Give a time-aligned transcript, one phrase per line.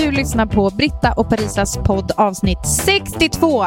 [0.00, 3.64] Du lyssnar på Britta och Parisas podd avsnitt 62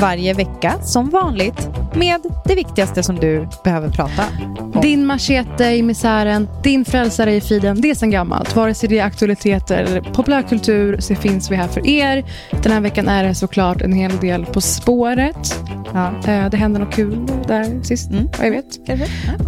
[0.00, 4.80] varje vecka som vanligt med det viktigaste som du behöver prata om.
[4.82, 8.56] Din machete i misären, din frälsare i feeden, det är sen gammalt.
[8.56, 12.24] Vare sig det är aktualiteter eller populärkultur så finns vi här för er.
[12.62, 15.58] Den här veckan är det såklart en hel del På spåret.
[15.94, 16.12] Ja.
[16.32, 18.28] Eh, Det hände något kul där sist, Mm.
[18.38, 18.78] vad jag vet.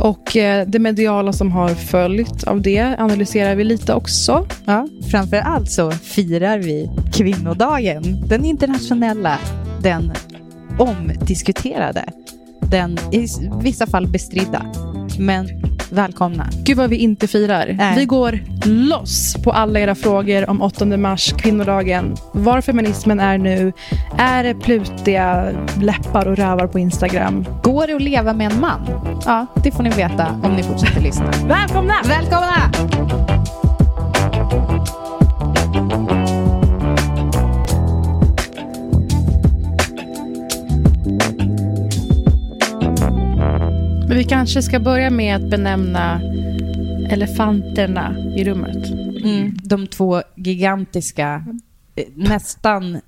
[0.01, 4.47] Och eh, det mediala som har följt av det analyserar vi lite också.
[4.65, 8.25] Ja, framför allt så firar vi kvinnodagen.
[8.29, 9.39] Den internationella,
[9.83, 10.13] den
[10.79, 12.05] omdiskuterade,
[12.61, 13.27] den i
[13.63, 14.67] vissa fall bestridda.
[15.19, 15.49] Men
[15.93, 16.47] välkomna.
[16.65, 17.75] Gud vad vi inte firar.
[17.79, 17.99] Nej.
[17.99, 22.17] Vi går loss på alla era frågor om 8 mars, kvinnodagen.
[22.33, 23.73] Var feminismen är nu.
[24.19, 27.47] Är det plutiga läppar och rövar på Instagram?
[27.63, 28.81] Går det att leva med en man?
[29.27, 31.31] Ja, det får ni veta om ni fortsätter lyssna.
[31.49, 31.95] Välkomna!
[32.05, 32.73] Välkomna!
[44.11, 46.21] Men vi kanske ska börja med att benämna
[47.11, 48.91] elefanterna i rummet.
[49.25, 51.45] Mm, de två gigantiska,
[51.97, 53.01] eh, nästan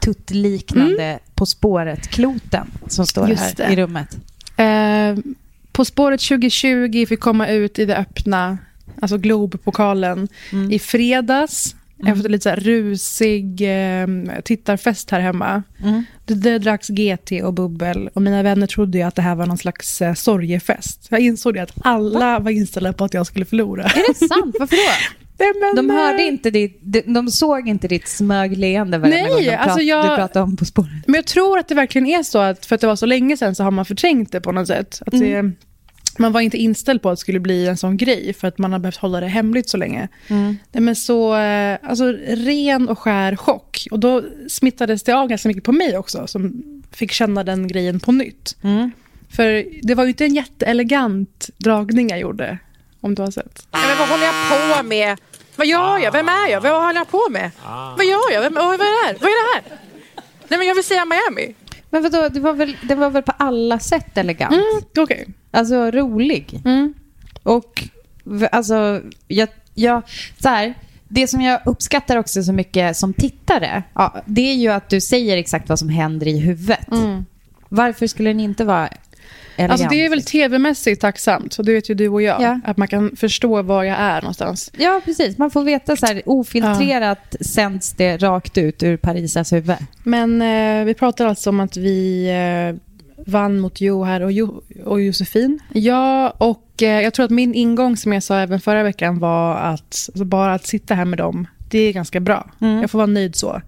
[0.00, 3.72] tuttliknande På spåret-kloten som står Just här det.
[3.72, 4.16] i rummet.
[4.56, 5.24] Eh,
[5.72, 8.58] på spåret 2020 fick komma ut i det öppna,
[9.02, 10.72] alltså Globpokalen, Mm.
[10.72, 11.76] i fredags.
[12.06, 14.06] Efter lite så rusig eh,
[14.44, 15.62] tittarfest här hemma.
[15.82, 16.04] Mm.
[16.24, 19.46] Det, det dracks GT och bubbel och mina vänner trodde ju att det här var
[19.46, 21.06] någon slags eh, sorgefest.
[21.10, 23.84] Jag insåg att alla var inställda på att jag skulle förlora.
[23.84, 24.56] Är det sant?
[24.60, 24.82] Varför då?
[25.40, 29.28] Nej, men, De eh, hörde inte ditt, de, de såg inte ditt smögleende varenda Nej,
[29.28, 30.90] gång de prat, alltså jag- du pratade om På spåret.
[31.06, 33.36] Men jag tror att det verkligen är så att för att det var så länge
[33.36, 35.02] sedan så har man förträngt det på något sätt.
[35.06, 35.46] Att Mm.
[35.46, 35.52] det,
[36.18, 38.72] man var inte inställd på att det skulle bli en sån grej för att man
[38.72, 40.08] har behövt hålla det hemligt så länge.
[40.28, 40.56] Mm.
[40.72, 43.86] Nej, men så, eh, alltså ren och skär chock.
[43.90, 46.62] Och då smittades det av ganska mycket på mig också som
[46.92, 48.56] fick känna den grejen på nytt.
[48.62, 48.90] Mm.
[49.36, 52.58] För det var ju inte en jätteelegant dragning jag gjorde,
[53.00, 53.66] om du har sett.
[53.70, 54.34] Ja, men vad håller jag
[54.78, 55.18] på med?
[55.56, 56.12] Vad gör jag?
[56.12, 56.60] Vem är jag?
[56.60, 57.50] Vad håller jag på med?
[57.96, 58.40] Vad gör jag?
[58.40, 59.16] Vem, vad är det här?
[59.20, 59.78] Vad är det här?
[60.48, 61.54] Nej men jag vill säga Miami.
[61.90, 64.52] Men vadå, det var, väl, det var väl på alla sätt elegant?
[64.52, 65.28] Mm, Okej.
[65.50, 66.60] Alltså rolig.
[66.64, 66.94] Mm.
[67.42, 67.88] Och
[68.50, 70.02] alltså, jag, jag,
[70.42, 70.74] så här,
[71.08, 75.00] det som jag uppskattar också så mycket som tittare, ja, det är ju att du
[75.00, 76.92] säger exakt vad som händer i huvudet.
[76.92, 77.24] Mm.
[77.68, 78.88] Varför skulle den inte vara
[79.58, 79.72] elegant?
[79.72, 82.42] Alltså det är väl tv-mässigt tacksamt, och det vet ju du och jag.
[82.42, 82.60] Ja.
[82.64, 84.70] Att man kan förstå var jag är någonstans.
[84.76, 85.38] Ja, precis.
[85.38, 89.76] Man får veta så här, ofiltrerat sänds det rakt ut ur Parisas huvud.
[90.02, 92.80] Men eh, vi pratar alltså om att vi eh,
[93.26, 95.60] vann mot Johar och, jo och Josefin.
[95.72, 99.56] Ja, och eh, jag tror att min ingång som jag sa även förra veckan var
[99.56, 102.50] att alltså bara att sitta här med dem, det är ganska bra.
[102.60, 102.80] Mm.
[102.80, 103.62] Jag får vara nöjd så.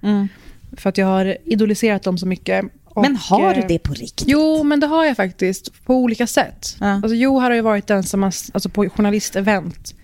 [0.76, 2.64] För att jag har idoliserat dem så mycket.
[2.94, 4.28] Och, Men har du eh, det på riktigt?
[4.28, 5.84] Jo, men det har jag faktiskt.
[5.84, 6.76] På olika sätt.
[6.80, 6.86] Ja.
[6.86, 9.94] Alltså, Johar har ju varit den som har, alltså på journalistevent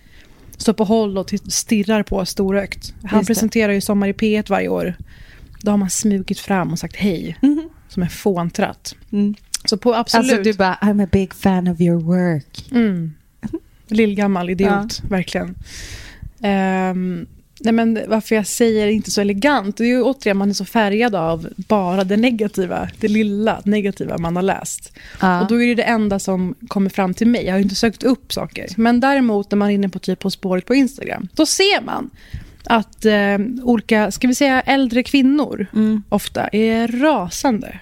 [0.57, 2.93] står på håll och stirrar på storögt.
[3.03, 4.95] Han presenterar ju Sommar i P1 varje år.
[5.61, 7.37] Då har man smugit fram och sagt hej.
[7.87, 8.95] Som en fåntratt.
[9.11, 9.35] Mm.
[9.65, 10.31] Så på absolut.
[10.31, 12.71] Alltså du bara, I'm a big fan of your work.
[12.71, 13.13] Mm.
[13.87, 15.55] Lillgammal idiot, verkligen.
[16.41, 17.27] Ehm,
[17.59, 20.65] nej men varför jag säger inte så elegant, det är ju återigen man är så
[20.65, 24.97] färgad av bara det negativa, det lilla negativa man har läst.
[25.21, 25.41] Ja.
[25.41, 27.45] Och då är det det enda som kommer fram till mig.
[27.45, 28.67] Jag har inte sökt upp saker.
[28.77, 32.09] Men däremot när man är inne på typ På spåret på Instagram, då ser man
[32.63, 36.03] att eh, olika, ska vi säga äldre kvinnor, Mm.
[36.09, 37.79] ofta är rasande.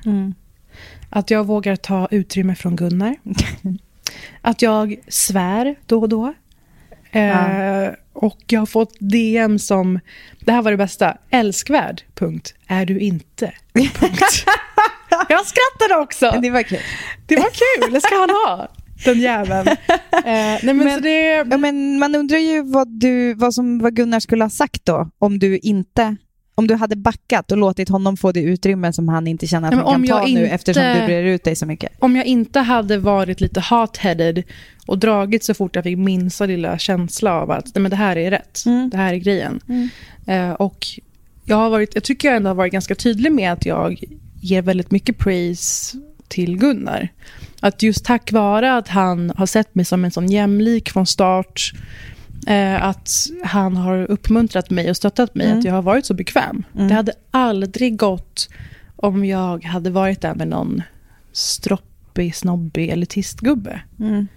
[1.09, 3.15] Att jag vågar ta utrymme från Gunnar.
[4.41, 6.33] att jag svär då och då.
[7.11, 7.95] Eh, Ja.
[8.15, 9.99] Och jag har fått DM som,
[10.39, 14.21] det här var det bästa, älskvärd, punkt, är du inte, punkt.
[15.29, 16.39] jag skrattade också.
[16.41, 16.79] Det var kul.
[17.27, 18.67] Det var kul, det ska han ha,
[19.05, 19.67] den jäveln.
[19.67, 19.75] Eh,
[20.25, 23.95] nej men, Men- så det, Ja, men man undrar ju vad, du, vad, som, vad
[23.95, 26.15] Gunnar skulle ha sagt då, om du inte
[26.55, 29.75] om du hade backat och låtit honom få det utrymme som han inte känner att
[29.75, 31.91] men han kan ta jag nu inte- eftersom du brer ut dig så mycket.
[31.99, 34.43] om jag inte hade varit lite hot-headed
[34.87, 38.15] och dragit så fort jag fick minsta lilla känsla av att nej, men det här
[38.17, 38.89] är rätt, Mm.
[38.89, 39.59] det här är grejen.
[40.27, 40.85] Eh, och
[41.45, 44.03] jag, har varit, jag tycker jag ändå har varit ganska tydlig med att jag
[44.41, 45.97] ger väldigt mycket praise
[46.27, 47.07] till Gunnar.
[47.59, 51.71] Att just tack vare att han har sett mig som en sån jämlik från start,
[52.47, 53.09] eh, att
[53.43, 55.59] han har uppmuntrat mig och stöttat mig, Mm.
[55.59, 56.63] att jag har varit så bekväm.
[56.75, 56.87] Mm.
[56.87, 58.49] Det hade aldrig gått
[58.95, 60.81] om jag hade varit där med någon
[61.31, 63.81] stroppig, snobbig elitistgubbe.
[63.99, 64.27] Mm.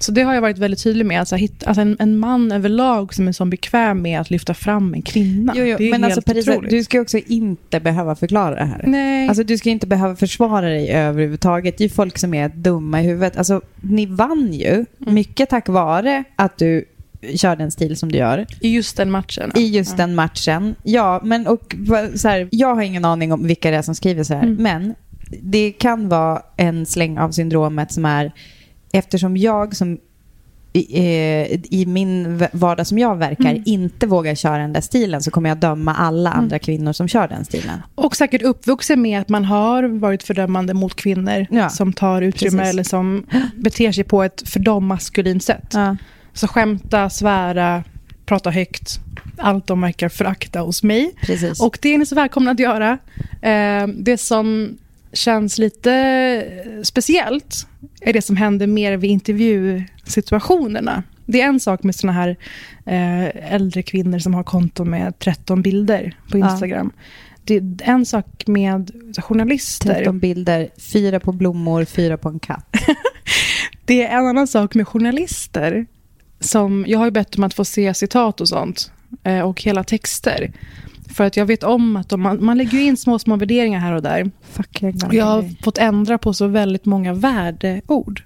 [0.00, 1.20] Så det har jag varit väldigt tydlig med.
[1.20, 4.94] Alltså, hitta, alltså en, en man överlag som är så bekväm med att lyfta fram
[4.94, 5.52] en kvinna.
[5.56, 6.70] Jo, jo, det är men helt alltså Parisa, otroligt.
[6.70, 8.84] du ska också inte behöva förklara det här.
[8.86, 9.28] Nej.
[9.28, 11.78] Alltså du ska inte behöva försvara dig överhuvudtaget.
[11.78, 13.36] Det är folk som är dumma i huvudet.
[13.36, 14.68] Alltså ni vann ju
[15.00, 15.14] Mm.
[15.14, 16.84] mycket tack vare att du
[17.36, 18.46] kör den stil som du gör.
[18.60, 19.52] I just den matchen.
[19.54, 19.96] I just Ja.
[19.96, 20.74] den matchen.
[20.82, 21.74] Ja, men och
[22.14, 24.54] så här, jag har ingen aning om vilka det är som skriver så här, Mm.
[24.62, 24.94] men
[25.42, 28.32] det kan vara en släng av syndromet som är
[28.92, 29.98] eftersom jag som
[30.72, 33.62] i, eh, i min vardag som jag verkar Mm.
[33.66, 36.42] inte vågar köra den där stilen så kommer jag döma alla Mm.
[36.44, 37.82] andra kvinnor som kör den stilen.
[37.94, 41.68] Och säkert uppvuxen med att man har varit fördömande mot kvinnor Ja.
[41.68, 42.72] som tar utrymme Precis.
[42.72, 43.26] eller som
[43.56, 45.72] beter sig på ett för dem maskulint sätt.
[45.74, 45.96] Ja.
[46.38, 47.84] Så skämta, svära,
[48.26, 49.00] prata högt.
[49.36, 51.14] Allt de verkar förakta hos mig.
[51.22, 51.60] Precis.
[51.60, 52.98] Och det är ni så välkomna att göra.
[53.42, 54.78] Eh, det som
[55.12, 56.44] känns lite
[56.82, 57.66] speciellt
[58.00, 61.02] är det som händer mer vid intervjusituationerna.
[61.26, 62.36] Det är en sak med såna här
[62.86, 66.50] eh, äldre kvinnor som har konton med 13 bilder på Ja.
[66.50, 66.92] Instagram.
[67.44, 68.90] Det är en sak med
[69.22, 69.94] journalister.
[69.94, 72.66] 13 bilder, fyra på blommor, fyra på en katt.
[73.84, 75.86] Det är en annan sak med journalister.
[76.40, 78.92] Som, jag har ju bett om att få se citat och sånt.
[79.22, 80.52] eh, Och hela texter.
[81.14, 83.92] För att jag vet om att de, man, man lägger in små, små värderingar här
[83.92, 84.30] och där.
[84.42, 88.22] Fuck, jag Och jag har fått ändra på så väldigt många värdeord.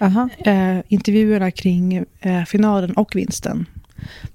[0.00, 0.28] Aha.
[0.38, 3.66] Eh, intervjuerna kring eh, finalen och vinsten.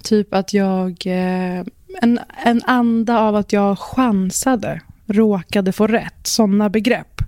[0.03, 1.03] Typ att jag...
[1.05, 1.63] Eh,
[2.01, 6.27] en, en anda av att jag chansade, råkade få rätt.
[6.27, 7.21] Sådana begrepp.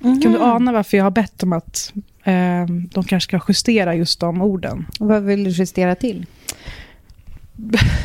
[0.00, 1.92] Kan du ana varför jag har bett om att
[2.92, 4.86] de kanske ska justera just de orden?
[5.00, 6.26] Vad vill du justera till?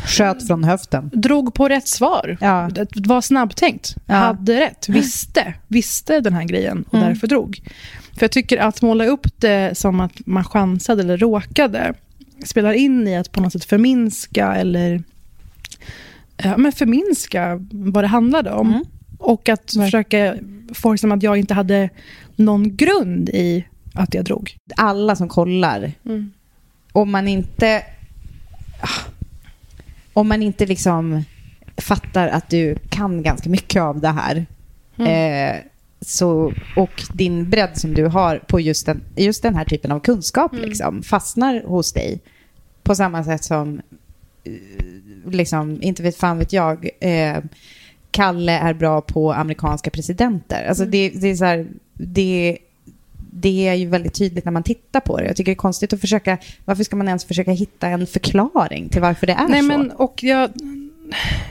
[0.05, 1.09] Sköt från höften.
[1.13, 2.37] Drog på rätt svar.
[2.41, 2.69] Ja.
[2.95, 3.95] Var snabbtänkt.
[4.05, 4.15] Ja.
[4.15, 4.89] Hade rätt.
[4.89, 5.53] Visste.
[5.67, 7.07] Visste den här grejen och Mm.
[7.07, 7.61] därför drog.
[8.13, 11.93] För jag tycker att måla upp det som att man chansade eller råkade
[12.45, 15.03] spelar in i att på något sätt förminska eller
[16.37, 18.67] ja, men förminska vad det handlade om.
[18.69, 18.83] Mm.
[19.17, 20.35] Och att försöka
[20.73, 21.89] få det som att jag inte hade
[22.35, 24.55] någon grund i att jag drog.
[24.77, 25.91] Alla som kollar,
[26.91, 27.83] om man inte...
[28.81, 29.09] ah,
[30.13, 31.23] Om man inte liksom
[31.77, 34.45] fattar att du kan ganska mycket av det här.
[35.07, 35.55] Eh,
[36.01, 39.99] så, och din bredd som du har på just den, just den här typen av
[39.99, 42.19] kunskap liksom, fastnar hos dig.
[42.83, 43.81] På samma sätt som,
[44.43, 47.37] eh, liksom, inte vet fan vet jag, eh,
[48.11, 50.65] Kalle är bra på amerikanska presidenter.
[50.69, 52.57] Alltså det, det är så här, det,
[53.41, 55.25] det är ju väldigt tydligt när man tittar på det.
[55.25, 58.89] Jag tycker det är konstigt att försöka, varför ska man ens försöka hitta en förklaring
[58.89, 59.67] till varför det är Nej, så?
[59.67, 60.49] men och jag,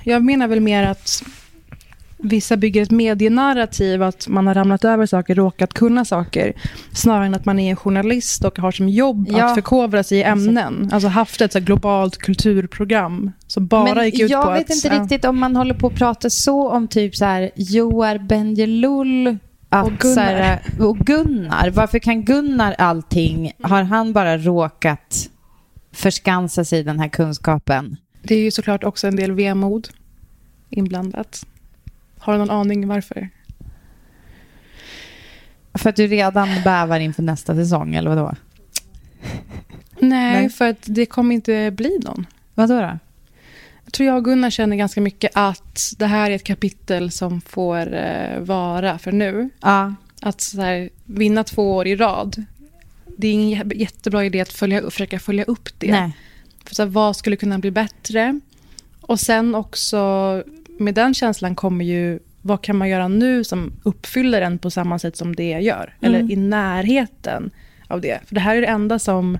[0.04, 1.22] jag menar väl mer att
[2.22, 6.52] vissa bygger ett medienarrativ att man har ramlat över saker, råkat kunna saker,
[6.92, 9.44] snarare än att man är en journalist och har som jobb Ja.
[9.44, 10.90] att förkovra sig i ämnen.
[10.92, 14.76] Alltså haft ett så globalt kulturprogram som bara Men gick ut jag på vet att...
[14.76, 15.02] inte ja.
[15.02, 19.38] riktigt om man håller på att prata så om typ så här Joar Bendjelloul
[19.70, 20.24] att Och Gunnar.
[20.24, 21.70] Här, och Gunnar.
[21.70, 23.52] Varför kan Gunnar allting?
[23.62, 25.30] Har han bara råkat
[25.92, 27.96] förskansa sig i den här kunskapen?
[28.22, 29.88] Det är ju såklart också en del vemod
[30.68, 31.46] inblandat.
[32.18, 33.28] Har du någon aning varför?
[35.74, 38.34] För att du redan bävar inför nästa säsong, eller vadå?
[39.98, 40.48] Nej, Nej.
[40.48, 42.26] för att det kommer inte bli någon.
[42.54, 42.98] Vadå då?
[43.92, 47.94] Tror jag och Gunnar känner ganska mycket att det här är ett kapitel som får
[47.94, 49.50] eh, vara för nu.
[49.60, 52.44] Ja, Att så här, vinna två år i rad,
[53.16, 55.90] det är ingen jä- jättebra idé att följa, försöka följa upp det.
[55.92, 56.16] nej.
[56.64, 58.40] För så här, vad skulle kunna bli bättre?
[59.00, 60.42] Och sen också,
[60.78, 64.98] med den känslan kommer ju vad kan man göra nu som uppfyller en på samma
[64.98, 65.94] sätt som det gör?
[66.00, 66.30] Eller Mm.
[66.30, 67.50] i närheten
[67.88, 68.20] av det.
[68.26, 69.38] För det här är det enda som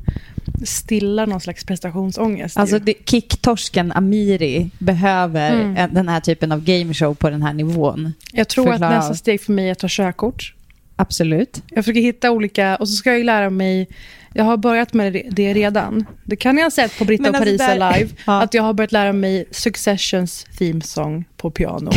[0.65, 2.57] stillar någon slags prestationsångest.
[2.57, 5.77] Alltså det, kicktorsken Amiri behöver Mm.
[5.77, 8.13] en- den här typen av gameshow på den här nivån.
[8.33, 8.91] jag tror förklara.
[8.93, 10.55] att nästa steg för mig är att ta körkort.
[11.01, 11.63] Absolut.
[11.71, 13.89] Jag försöker hitta olika, och så ska jag lära mig,
[14.35, 16.05] jag har börjat med det- redan.
[16.25, 18.43] Det kan ni ha sett på Britta och alltså Parisa där- live, Ja.
[18.43, 21.91] att jag har börjat lära mig Successions theme song på piano.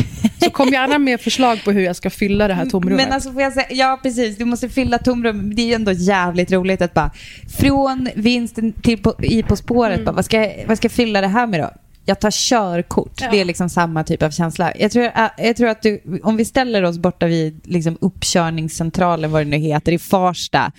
[0.43, 3.05] Så kom gärna med förslag på hur jag ska fylla det här tomrummet.
[3.05, 5.55] Men alltså får jag säga, ja precis, du måste fylla tomrum.
[5.55, 7.11] Det är ju ändå jävligt roligt att bara,
[7.59, 10.05] från vinsten till på, i På spåret, Mm.
[10.05, 11.69] bara, vad, ska, jag- vad ska jag fylla det här med då?
[12.05, 13.21] Jag tar körkort.
[13.21, 13.27] Ja.
[13.31, 14.73] Det är liksom samma typ av känsla.
[14.75, 19.31] Jag tror, äh, jag tror att du, om vi ställer oss borta vid liksom uppkörningscentralen,
[19.31, 20.71] vad det nu heter, i Farsta,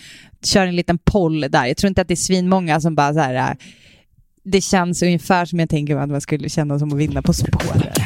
[0.45, 1.67] kör en liten poll där.
[1.67, 3.57] Jag tror inte att det är svinmånga som bara så här, äh,
[4.45, 7.99] det känns ungefär som jag tänker att man skulle känna som att vinna På spåret.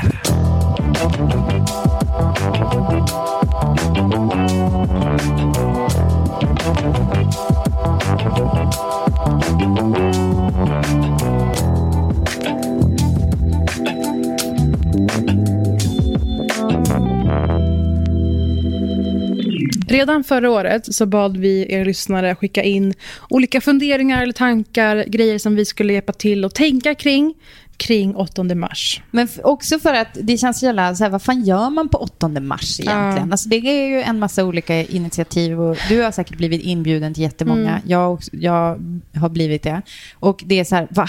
[19.88, 22.94] Redan förra året så bad vi er lyssnare skicka in
[23.30, 27.34] olika funderingar eller tankar, grejer som vi skulle hjälpa till att tänka kring,
[27.76, 29.02] kring 8 mars.
[29.10, 32.28] Men också för att det känns jävla, så här, vad fan gör man på 8
[32.28, 33.28] mars egentligen?
[33.28, 33.32] Ja.
[33.32, 37.22] Alltså det är ju en massa olika initiativ och du har säkert blivit inbjuden till
[37.22, 37.70] jättemånga.
[37.70, 37.82] Mm.
[37.86, 38.78] Jag, också, jag
[39.14, 39.82] har blivit det.
[40.14, 41.08] Och det är så här, va?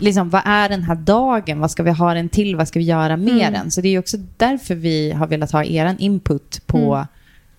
[0.00, 1.60] Liksom, vad är den här dagen?
[1.60, 2.56] Vad ska vi ha den till?
[2.56, 3.52] Vad ska vi göra med Mm.
[3.52, 3.70] den?
[3.70, 7.06] Så det är också därför vi har velat ha er input på Mm.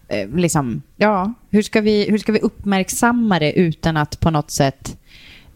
[0.08, 4.52] Eh, liksom, ja, hur ska, vi, hur ska vi uppmärksamma det utan att på något
[4.52, 4.98] sätt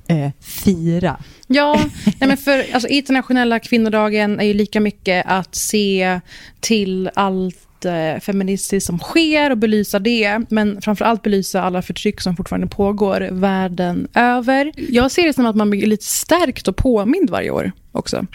[0.08, 1.18] eh, fira?
[1.48, 6.22] Ja, nej men för alltså, internationella kvinnodagen är ju lika mycket att se
[6.60, 10.40] till allt eh, feministiskt som sker och belysa det.
[10.50, 14.72] Men framför allt belysa alla förtryck som fortfarande pågår världen över.
[14.76, 18.26] Jag ser det som att man blir lite stärkt och påmind varje år också.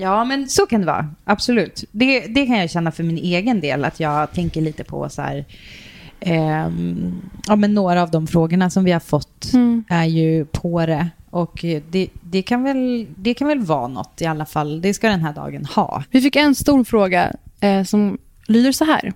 [0.00, 1.08] Ja, men så kan det vara.
[1.24, 1.84] Absolut.
[1.90, 5.22] Det, det kan jag känna för min egen del, att jag tänker lite på så
[5.22, 5.44] här...
[6.20, 7.14] ehm,
[7.46, 9.84] ja, men några av de frågorna som vi har fått Mm.
[9.88, 11.08] är ju på det.
[11.30, 14.80] Och det, det, kan väl, det kan väl vara något i alla fall.
[14.80, 16.02] Det ska den här dagen ha.
[16.10, 19.12] Vi fick en stor fråga eh, som lyder så här.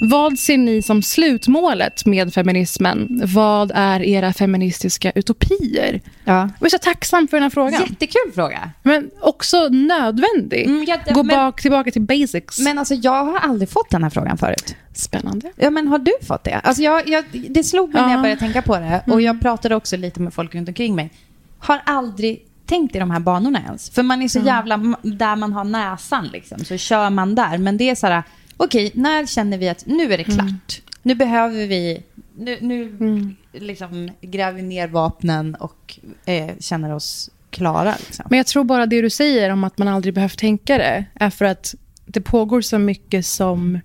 [0.00, 3.22] Vad ser ni som slutmålet med feminismen?
[3.34, 6.00] Vad är era feministiska utopier?
[6.24, 6.48] Ja.
[6.60, 7.80] Jag är så tacksam för den här frågan.
[7.88, 8.70] Jättekul fråga.
[8.82, 10.66] Men också nödvändig.
[10.66, 12.58] Mm, ja, det- Gå men- bak, tillbaka till basics.
[12.58, 14.74] Men alltså, jag har aldrig fått den här frågan förut.
[14.94, 15.52] Spännande.
[15.56, 16.54] Ja, men har du fått det?
[16.62, 18.22] Alltså, jag, jag, det slog mig när jag Ja.
[18.22, 19.02] började tänka på det.
[19.06, 21.10] Och jag pratade också lite med folk runt omkring mig.
[21.58, 23.90] Har aldrig tänkt i de här banorna ens.
[23.90, 24.76] För man är så jävla...
[25.02, 27.58] Där man har näsan liksom, så kör man där.
[27.58, 28.22] Men det är så här,
[28.56, 30.82] okej, när känner vi att nu är det klart?
[31.02, 32.02] Nu behöver vi...
[32.38, 37.94] Nu, nu liksom gräver vi ner vapnen och eh, känner oss klara.
[38.06, 38.26] Liksom.
[38.30, 41.30] Men jag tror bara det du säger om att man aldrig behövt tänka det är
[41.30, 41.74] för att
[42.06, 43.80] det pågår så mycket som...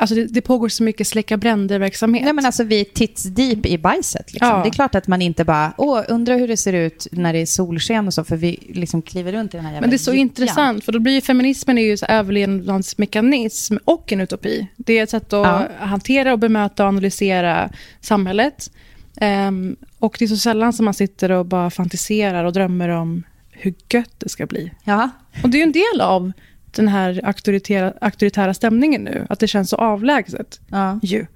[0.00, 2.24] Alltså det, det pågår så mycket släcka bränder-verksamhet.
[2.24, 4.32] Nej, men alltså vi är tits deep i bajset.
[4.32, 4.48] Liksom.
[4.48, 4.62] Ja.
[4.62, 7.38] Det är klart att man inte bara, åh, undrar hur det ser ut när det
[7.38, 9.96] är solsken och så, för vi liksom kliver runt i den här jävla Men det
[9.96, 10.20] är så gyttjan.
[10.28, 14.66] intressant, för då blir ju feminismen är ju så överlevnadsmekanism och en utopi.
[14.76, 15.68] Det är ett sätt att Ja.
[15.78, 18.70] hantera och bemöta och analysera samhället.
[19.16, 23.22] Ehm, och det är så sällan som man sitter och bara fantiserar och drömmer om
[23.50, 24.72] hur gött det ska bli.
[24.84, 25.10] Ja.
[25.42, 26.32] Och det är ju en del av
[26.72, 30.60] den här auktoritära, auktoritära stämningen nu, att det känns så avlägset.
[30.68, 31.00] ja.
[31.02, 31.26] Ju.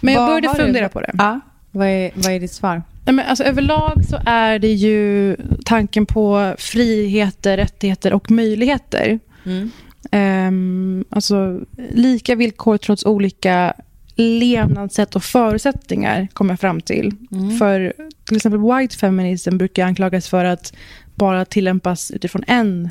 [0.00, 1.10] Men jag Vad började har du- fundera på det.
[1.18, 1.40] Ja.
[1.70, 2.82] Vad är, vad är ditt svar?
[3.04, 9.18] Nej, men alltså, överlag så är det ju tanken på friheter, rättigheter och möjligheter.
[9.46, 9.70] Mm.
[10.10, 11.60] Ehm, alltså,
[11.90, 13.74] lika villkor trots olika
[14.14, 17.12] levnadssätt och förutsättningar kommer jag fram till.
[17.32, 17.58] Mm.
[17.58, 17.92] För
[18.24, 20.72] till exempel white feminism brukar anklagas för att
[21.14, 22.90] bara tillämpas utifrån en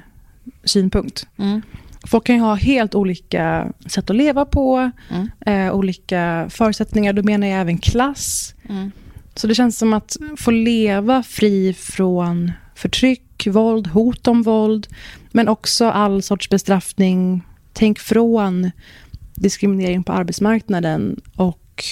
[0.63, 1.27] synpunkt.
[1.37, 1.61] Mm.
[2.07, 5.29] Folk kan ju ha helt olika sätt att leva på, Mm.
[5.45, 7.13] eh, olika förutsättningar.
[7.13, 8.55] Då menar jag även klass.
[8.69, 8.91] Mm.
[9.35, 14.87] Så det känns som att få leva fri från förtryck, våld, hot om våld,
[15.31, 17.41] men också all sorts bestraffning.
[17.73, 18.71] Tänk från
[19.35, 21.83] diskriminering på arbetsmarknaden och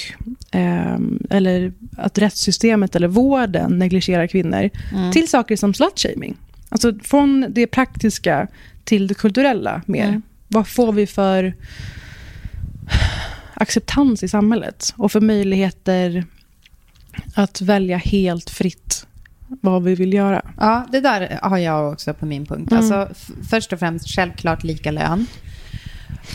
[0.51, 4.69] ehm, eller att rättssystemet eller vården negligerar kvinnor
[5.11, 6.35] till saker som slutshaming.
[6.73, 8.47] Alltså från det praktiska
[8.83, 10.07] till det kulturella mer.
[10.07, 10.21] Mm.
[10.47, 11.53] Vad får vi för
[13.53, 16.25] acceptans i samhället och för möjligheter
[17.35, 19.07] att välja helt fritt
[19.61, 20.41] vad vi vill göra.
[20.57, 22.71] Ja, det där har jag också på min punkt.
[22.71, 22.83] Mm.
[22.83, 23.15] Alltså,
[23.49, 25.27] först och främst, självklart lika lön.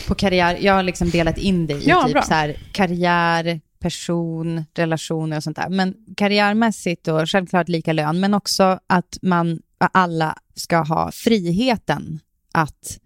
[0.07, 0.57] på karriär.
[0.61, 2.21] Jag har liksom delat in det i Ja, typ bra.
[2.21, 5.69] så här, karriär, person, relationer och sånt där.
[5.69, 12.19] Men karriärmässigt då, självklart lika lön, men också att man alla ska ha friheten
[12.53, 12.99] att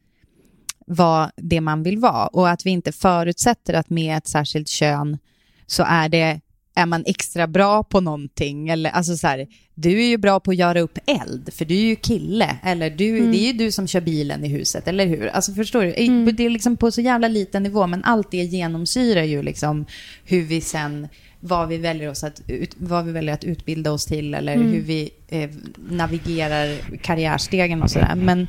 [0.88, 2.28] vara det man vill vara.
[2.28, 5.18] Och att vi inte förutsätter att med ett särskilt kön
[5.68, 6.42] så är det
[6.76, 8.70] är man extra bra på någonting.
[8.70, 11.76] Eller alltså så här, du är ju bra på att göra upp eld för du
[11.76, 12.58] är ju kille.
[12.64, 15.28] Eller du, det är ju du som kör bilen i huset eller hur?
[15.28, 16.32] Alltså förstår du?
[16.32, 19.86] Det är liksom på så jävla liten nivå men allt det genomsyrar ju liksom
[20.26, 21.08] hur vi sen
[21.46, 24.82] vad vi väljer, oss att, ut, vad vi väljer att utbilda oss till eller hur
[24.82, 25.50] vi eh,
[25.90, 28.16] navigerar karriärstegen och sådär.
[28.16, 28.48] Men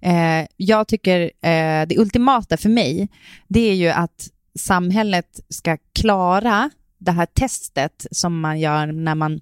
[0.00, 3.08] eh, jag tycker eh, det ultimata för mig,
[3.48, 9.40] det är ju att samhället ska klara det här testet som man gör när man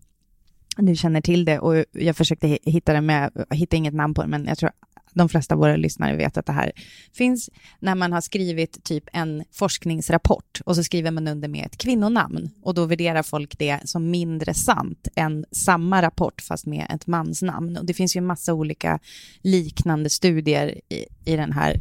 [0.77, 4.15] du känner till det och jag försökte hi- hitta det med, jag hittade inget namn
[4.15, 4.71] på det, men jag tror
[5.15, 6.73] de flesta av våra lyssnare vet att det här
[7.13, 11.77] finns när man har skrivit typ en forskningsrapport och så skriver man under med ett
[11.77, 17.07] kvinnonamn och då värderar folk det som mindre sant än samma rapport fast med ett
[17.07, 17.77] mansnamn.
[17.77, 18.99] Och det finns ju en massa olika
[19.43, 21.81] liknande studier i, i, den här,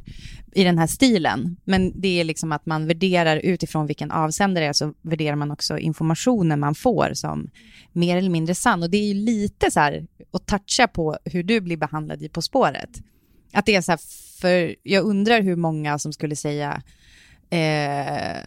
[0.54, 1.58] i den här stilen.
[1.64, 5.52] Men det är liksom att man värderar utifrån vilken avsändare det är så värderar man
[5.52, 7.50] också informationen man får som
[7.92, 8.84] mer eller mindre sann.
[8.84, 12.30] Och det är ju lite så här att toucha på hur du blir behandlad i
[12.30, 12.90] På spåret.
[13.54, 14.00] Att det är så här,
[14.42, 16.82] för jag undrar hur många som skulle säga
[17.50, 18.38] eh,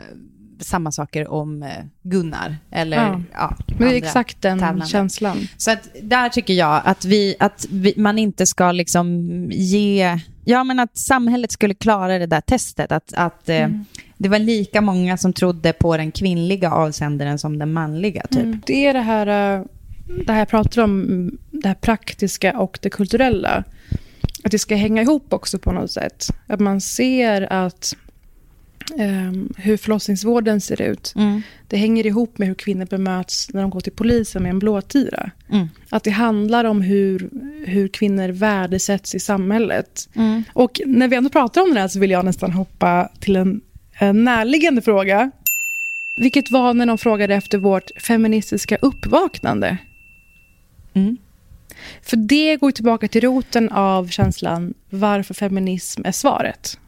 [0.61, 1.69] samma saker om eh,
[2.03, 2.57] Gunnar.
[2.71, 3.23] Eller, Ja.
[3.33, 3.57] ja.
[3.79, 4.87] Men det är exakt den tävlande.
[4.87, 5.49] känslan.
[5.57, 10.19] Så att där tycker jag att, vi, att vi, man inte ska liksom ge...
[10.45, 12.93] Ja, men att samhället skulle klara det där testet.
[12.93, 13.69] Att, att eh,
[14.19, 18.43] det var lika många som trodde på den kvinnliga avsändaren som den manliga, typ.
[18.43, 18.61] Mm.
[18.67, 19.65] Det är det här, eh,
[20.27, 23.65] det här jag pratar om, mm, det här praktiska och det kulturella.
[24.47, 26.27] Att det ska hänga ihop också på något sätt.
[26.47, 27.97] Att man ser att
[28.99, 31.13] ehm, hur förlossningsvården ser ut.
[31.17, 31.43] Mm.
[31.69, 35.31] Det hänger ihop med hur kvinnor bemöts när de går till polisen med en blåtira.
[35.51, 35.69] Mm.
[35.91, 37.31] Att det handlar om hur,
[37.67, 40.09] hur kvinnor värdesätts i samhället.
[40.15, 40.43] Mm.
[40.53, 43.61] Och när vi ändå pratar om det här så vill jag nästan hoppa till en,
[43.99, 45.31] en närliggande fråga.
[46.17, 49.79] Vilket var när de frågade efter vårt feministiska uppvaknande.
[50.95, 51.17] Mm.
[52.03, 56.79] För det går tillbaka till roten av känslan varför feminism är svaret.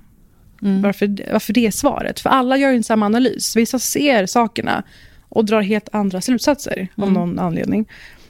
[0.62, 0.82] Mm.
[0.82, 2.20] Varför, varför det är svaret.
[2.20, 3.56] För alla gör ju en samma analys.
[3.56, 4.82] Vissa ser sakerna
[5.28, 7.88] och drar helt andra slutsatser av någon anledning.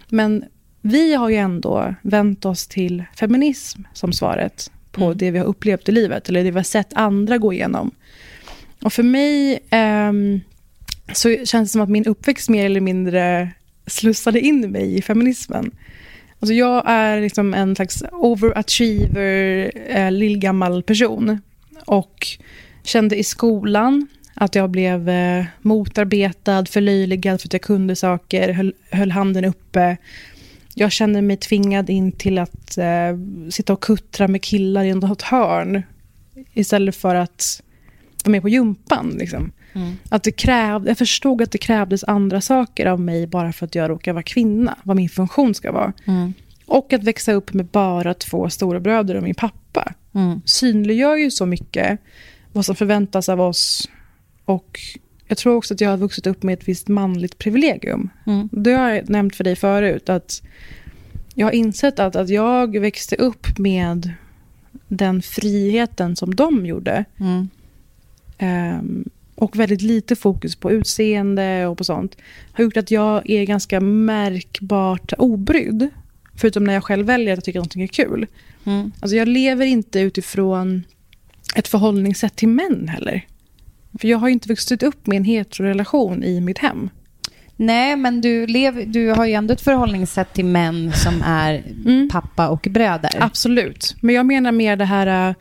[0.08, 0.44] Men
[0.82, 5.88] vi har ju ändå vänt oss till feminism som svaret på det vi har upplevt
[5.88, 7.90] i livet, eller det vi har sett andra gå igenom.
[8.82, 10.40] Och för mig ehm,
[11.12, 13.50] så känns det som att min uppväxt mer eller mindre
[13.86, 15.70] slussade in mig i feminismen.
[16.40, 21.40] Alltså jag är liksom en slags overachiever, eh, lillgammal person.
[21.86, 22.26] Och
[22.82, 28.74] kände i skolan att jag blev eh, motarbetad, förlöjligad för att jag kunde saker, höll,
[28.90, 29.96] höll handen uppe.
[30.74, 33.18] Jag kände mig tvingad in till att eh,
[33.50, 35.82] sitta och kuttra med killar i något hörn
[36.52, 37.62] istället för att
[38.24, 39.16] vara med på gympan.
[39.18, 39.52] Liksom.
[40.08, 43.74] Att det krävde, jag förstod att det krävdes andra saker av mig bara för att
[43.74, 45.92] jag råkar vara kvinna, vad min funktion ska vara.
[46.66, 50.40] Och att växa upp med bara två storebröder och min pappa Mm.
[50.44, 52.00] synliggör ju så mycket
[52.52, 53.88] vad som förväntas av oss.
[54.44, 54.80] Och
[55.28, 58.10] jag tror också att jag har vuxit upp med ett visst manligt privilegium.
[58.26, 58.48] Mm.
[58.52, 60.08] Det har jag nämnt för dig förut.
[60.08, 60.42] att
[61.34, 64.12] Jag har insett att, att jag växte upp med
[64.88, 67.04] den friheten som de gjorde.
[67.20, 67.48] Mm.
[68.38, 69.04] Ehm,
[69.38, 72.16] och väldigt lite fokus på utseende och på sånt.
[72.52, 75.88] Har gjort att jag är ganska märkbart obrydd.
[76.36, 78.26] Förutom när jag själv väljer att jag tycker att någonting är kul.
[78.64, 78.92] Mm.
[79.00, 80.84] Alltså jag lever inte utifrån
[81.56, 83.26] ett förhållningssätt till män heller.
[84.00, 86.90] För jag har inte vuxit upp med en heterorelation i mitt hem.
[87.60, 92.08] Nej, men du, lev, du har ju ändå ett förhållningssätt till män som är Mm.
[92.12, 93.10] pappa och bröder.
[93.20, 93.96] Absolut.
[94.00, 95.34] Men jag menar mer det här äh,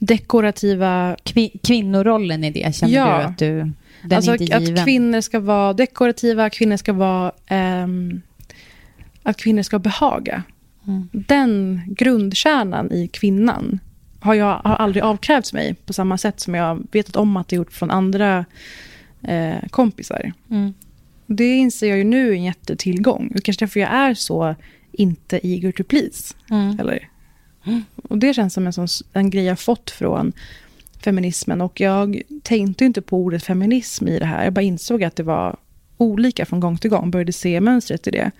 [0.00, 1.16] dekorativa...
[1.24, 3.06] Kvi, kvinnorollen i det, känner Ja.
[3.18, 4.84] du att du, den alltså är inte att given?
[4.84, 7.32] kvinnor ska vara dekorativa, kvinnor ska vara...
[7.46, 8.22] ehm,
[9.22, 10.42] att kvinnor ska behaga.
[10.86, 11.08] Mm.
[11.12, 13.78] Den grundkärnan i kvinnan
[14.20, 17.56] har, jag, har aldrig avkrävts mig på samma sätt som jag vetat om att det
[17.56, 18.44] gjort från andra
[19.22, 20.32] eh, kompisar.
[20.50, 20.74] Mm.
[21.36, 23.32] Det inser jag ju nu är en jättetillgång.
[23.34, 24.54] Och kanske därför jag är så
[24.92, 26.34] inte eager to please.
[26.50, 26.80] Mm.
[26.80, 27.08] Eller?
[28.08, 30.32] Och det känns som en, sån, en grej jag fått från
[31.04, 31.60] feminismen.
[31.60, 34.44] Och jag tänkte inte på ordet feminism i det här.
[34.44, 35.56] Jag bara insåg att det var
[35.96, 37.10] olika från gång till gång.
[37.10, 38.30] Började se mönstret i det.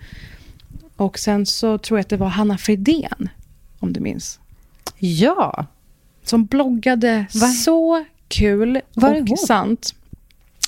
[0.95, 3.29] Och sen så tror jag att det var Hanna Fredén,
[3.79, 4.39] om du minns.
[4.99, 5.65] Ja.
[6.23, 7.47] Som bloggade Va?
[7.47, 9.95] så kul Var och sant.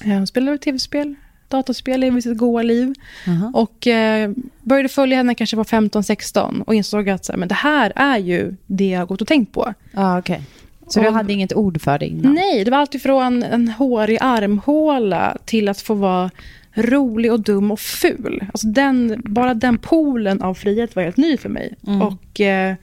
[0.06, 1.16] Eh, Hon spelar tv-spel,
[1.47, 2.93] dataspel, lever sitt goa liv.
[3.27, 3.51] Aha.
[3.53, 4.31] Och eh,
[4.63, 8.17] började följa henne kanske var 15-16 och insåg att så här, men det här är
[8.17, 9.73] ju det jag har gått och tänkt på.
[9.91, 10.41] Ja, okej.
[10.88, 12.33] Så du Och- hade inget ord för det innan?
[12.33, 16.31] Nej, det var alltifrån en hårig armhåla till att få vara
[16.73, 18.43] rolig och dum och ful.
[18.53, 21.75] Alltså den, bara den poolen av frihet var helt ny för mig.
[22.01, 22.75] Och eh,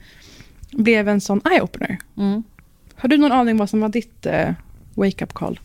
[0.71, 1.97] blev en sån eye-opener.
[2.17, 2.43] Mm.
[2.95, 4.49] Har du någon aning vad som var ditt eh,
[4.93, 5.59] wake-up call?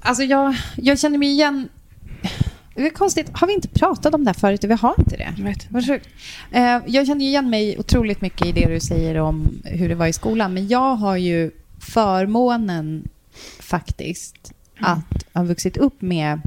[0.00, 1.68] Alltså jag, jag känner mig igen...
[2.74, 4.64] Det är konstigt, har vi inte pratat om det här förut?
[4.64, 5.34] Vi har inte det.
[5.36, 5.70] Jag vet.
[5.70, 6.08] Vad sjukt.
[6.50, 10.06] Eh, jag känner igen mig otroligt mycket i det du säger om hur det var
[10.06, 10.54] i skolan.
[10.54, 13.08] Men jag har ju förmånen
[13.60, 16.40] faktiskt att ha vuxit upp med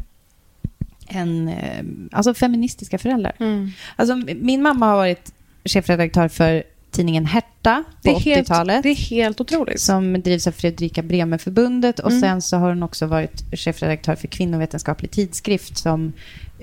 [1.07, 3.35] en, eh, alltså feministiska föräldrar.
[3.39, 3.71] Mm.
[3.95, 5.33] Alltså, min mamma har varit
[5.65, 6.63] chefredaktör för
[6.93, 8.83] tidningen Herta på Det, är helt, 80-talet.
[8.83, 9.79] det är helt otroligt.
[9.81, 11.99] Som drivs av Fredrika Bremer-förbundet.
[11.99, 12.21] Och Mm.
[12.21, 15.77] sen så har hon också varit chefredaktör för kvinnovetenskaplig tidskrift.
[15.77, 16.13] Som,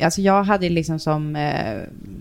[0.03, 1.79] alltså jag hade liksom som eh,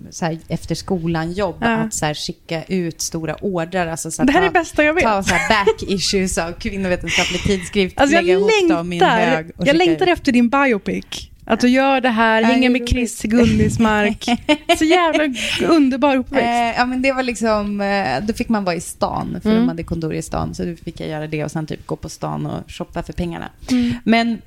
[0.10, 1.68] så här, efter skolan-jobb Ja.
[1.68, 3.88] att så här, skicka ut stora ordrar.
[3.88, 5.04] Alltså, så här, det här är ta, det bästa jag vet.
[5.04, 8.00] ta så här, back issues av kvinnovetenskaplig tidskrift.
[8.00, 10.12] Alltså jag lägga ihop dem i en längtar, hög jag längtar ut.
[10.14, 11.29] efter din biopic.
[11.50, 14.26] Att du gör det här, hänger med Chris Gunnismark.
[14.78, 15.24] Så jävla
[15.68, 16.46] underbar uppväxt.
[16.46, 19.62] Eh, ja, men det var liksom, eh, då fick man vara i stan, för Mm.
[19.62, 20.56] de hade kontor i stan.
[20.56, 23.14] Så då fick jag göra det och sen typ gå på stan och shoppa för
[23.14, 23.50] pengarna.
[23.72, 23.94] Mm.
[24.04, 24.42] Men,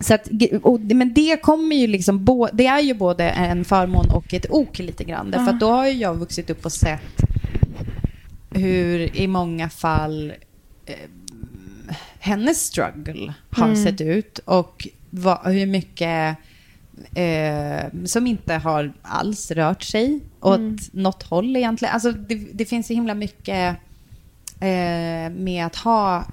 [0.00, 0.28] så att,
[0.62, 4.46] och, men det kommer ju liksom, bo, det är ju både en förmån och ett
[4.50, 5.30] ok lite grann.
[5.30, 7.22] Därför att då har ju jag vuxit upp och sett
[8.50, 10.32] hur i många fall
[10.86, 10.94] eh,
[12.18, 13.84] hennes struggle har Mm.
[13.84, 16.36] sett ut och vad, hur mycket
[17.14, 20.76] eh, som inte har alls rört sig åt Mm.
[20.92, 21.94] något håll egentligen.
[21.94, 23.76] Alltså det, det finns så himla mycket
[24.60, 26.24] eh, med att ha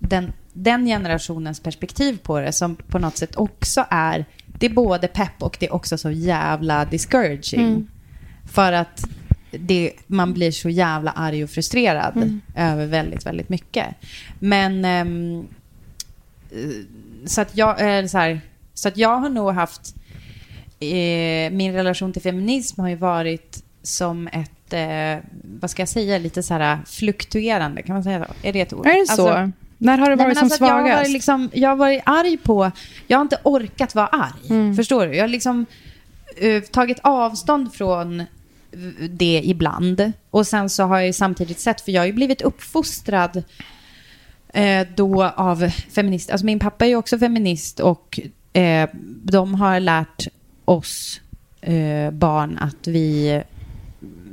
[0.00, 4.24] den, den generationens perspektiv på det som på något sätt också är,
[4.58, 7.60] det är både pepp och det är också så jävla discouraging.
[7.60, 7.88] Mm.
[8.52, 9.04] För att
[9.50, 12.40] det, man blir så jävla arg och frustrerad Mm.
[12.56, 13.86] över väldigt, väldigt mycket.
[14.38, 15.04] Men eh,
[17.26, 18.40] så att jag, eh, så, här,
[18.74, 19.94] så att jag har nog haft,
[20.80, 25.24] eh, min relation till feminism har ju varit som ett, eh,
[25.60, 28.48] vad ska jag säga, lite så här fluktuerande, kan man säga så?
[28.48, 28.86] Är det ett ord?
[28.86, 29.28] Är det så?
[29.28, 31.00] Alltså, När har du Nej, varit men som alltså att jag, har svagast?
[31.00, 32.70] varit liksom, jag har varit arg på...
[33.06, 34.50] Jag har inte orkat vara arg.
[34.50, 34.76] Mm.
[34.76, 35.14] Förstår du?
[35.14, 35.66] Jag har liksom
[36.36, 38.22] eh, tagit avstånd från
[39.10, 40.12] det ibland.
[40.30, 43.42] Och sen så har jag samtidigt sett, för jag har ju blivit uppfostrad
[44.54, 46.32] eh, då av feminister.
[46.32, 48.20] Alltså min pappa är ju också feminist och
[48.52, 48.88] eh,
[49.22, 50.28] de har lärt
[50.64, 51.20] oss
[51.60, 53.42] eh, barn att vi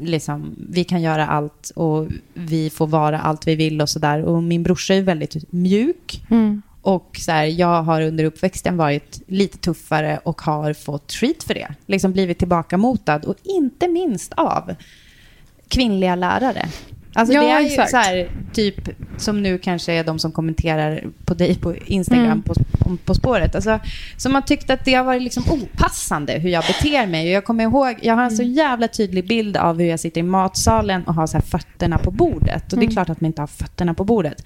[0.01, 4.23] liksom, vi kan göra allt och vi får vara allt vi vill och sådär.
[4.23, 6.21] Och min brorsa är väldigt mjuk.
[6.29, 6.62] Mm.
[6.81, 11.53] Och så här, jag har under uppväxten varit lite tuffare och har fått skit för
[11.53, 11.75] det.
[11.86, 14.75] Liksom blivit tillbakamotad och inte minst av
[15.67, 16.65] kvinnliga lärare.
[17.13, 17.91] Alltså Ja, det är ju exakt.
[17.91, 22.41] så här, typ som nu kanske är de som kommenterar på dig på Instagram Mm.
[22.41, 22.54] på,
[23.06, 23.56] på spåret.
[23.56, 23.80] Alltså,
[24.17, 27.26] som har tyckt att det har varit liksom opassande hur jag beter mig.
[27.28, 30.19] Och jag kommer ihåg, jag har en så jävla tydlig bild av hur jag sitter
[30.19, 32.74] i matsalen och har så här fötterna på bordet.
[32.74, 34.45] Och det är klart att man inte har fötterna på bordet.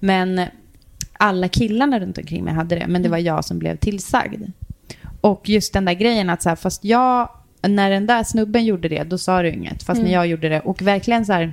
[0.00, 0.40] Men
[1.12, 4.42] alla killarna runt omkring mig hade det, men det var jag som blev tillsagd.
[5.20, 7.28] Och just den där grejen att så här, fast jag,
[7.62, 9.82] när den där snubben gjorde det, då sa du inget.
[9.82, 11.52] Fast när jag gjorde det, och verkligen så här,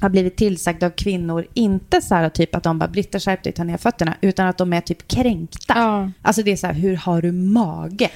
[0.00, 3.52] har blivit tillsagd av kvinnor, inte så här typ att de bara Britta skärp dig,
[3.52, 5.74] ta ner fötterna, utan att de är typ kränkta.
[5.76, 6.10] Ja.
[6.22, 8.08] Alltså det är så här, hur har du mage?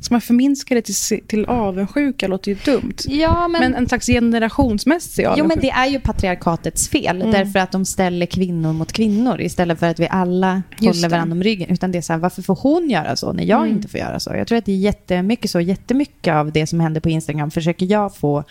[0.00, 0.94] Ska man förminska det till,
[1.26, 2.94] till avundsjuka låter ju dumt.
[3.06, 5.48] Ja, Men, en slags generationsmässig Jo, avundsjuka.
[5.48, 7.16] men det är ju patriarkatets fel.
[7.22, 7.30] Mm.
[7.32, 11.32] Därför att de ställer kvinnor mot kvinnor istället för att vi alla Just håller varandra
[11.32, 11.70] om ryggen.
[11.70, 13.72] Utan det är så här, varför får hon göra så när jag Mm.
[13.72, 14.30] inte får göra så?
[14.34, 15.60] Jag tror att det är jättemycket så.
[15.60, 18.44] Jättemycket av det som händer på Instagram försöker jag få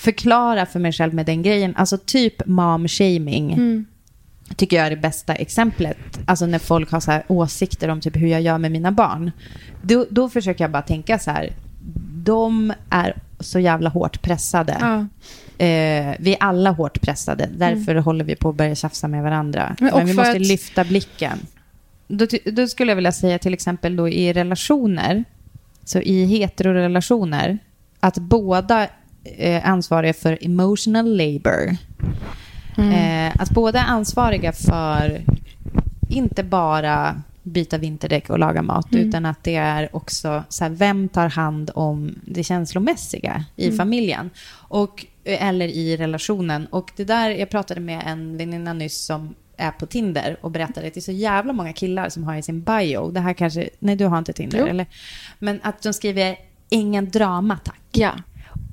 [0.00, 1.76] förklara för mig själv med den grejen.
[1.76, 3.52] Alltså typ mom-shaming.
[3.52, 3.84] Mm.
[4.56, 5.98] tycker jag är det bästa exemplet.
[6.26, 9.30] Alltså när folk har så här åsikter om typ hur jag gör med mina barn.
[9.82, 11.52] Då, då försöker jag bara tänka så här.
[12.14, 14.76] De är så jävla hårt pressade.
[14.80, 14.96] Ja.
[15.66, 17.48] Eh, vi är alla hårt pressade.
[17.56, 19.62] Därför håller vi på att börja tjafsa med varandra.
[19.62, 19.76] Mm.
[19.78, 21.38] Men Men, vi måste att- lyfta blicken.
[22.08, 25.24] Då, då skulle jag vilja säga till exempel då i relationer,
[25.84, 27.58] så i heterorelationer,
[28.00, 28.88] att båda
[29.62, 31.76] ansvariga för emotional labor.
[32.78, 35.22] Eh, att båda är ansvariga för
[36.08, 39.08] inte bara byta vinterdäck och laga mat, Mm.
[39.08, 43.76] utan att det är också så här, vem tar hand om det känslomässiga i Mm.
[43.76, 44.30] familjen?
[44.52, 46.66] Och, eller i relationen.
[46.66, 50.82] Och det där, jag pratade med en väninna nyss som är på Tinder och berättar
[50.82, 53.10] det till så jävla många killar som har i sin bio.
[53.10, 54.66] Det här kanske, nej du har inte Tinder Jo.
[54.66, 54.86] eller?
[55.38, 56.36] Men att de skriver
[56.68, 57.80] ingen drama tack.
[57.92, 58.10] Ja.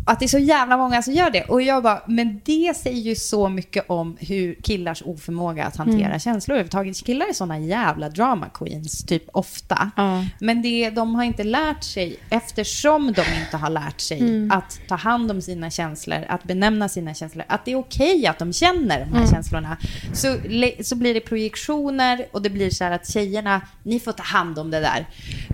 [0.07, 1.43] Att det är så jävla många som gör det.
[1.43, 6.05] Och jag bara, men det säger ju så mycket om hur killars oförmåga att hantera
[6.07, 6.19] Mm.
[6.19, 7.05] känslor överhuvudtaget.
[7.05, 9.91] Killar är såna jävla drama queens, typ ofta.
[9.95, 10.25] Ja.
[10.39, 14.51] Men det, de har inte lärt sig, eftersom de inte har lärt sig Mm.
[14.51, 18.39] att ta hand om sina känslor, att benämna sina känslor, att det är okej att
[18.39, 19.27] de känner de här Mm.
[19.27, 19.77] känslorna.
[20.13, 20.35] Så,
[20.83, 24.59] så blir det projektioner och det blir så här att tjejerna, ni får ta hand
[24.59, 25.05] om det där.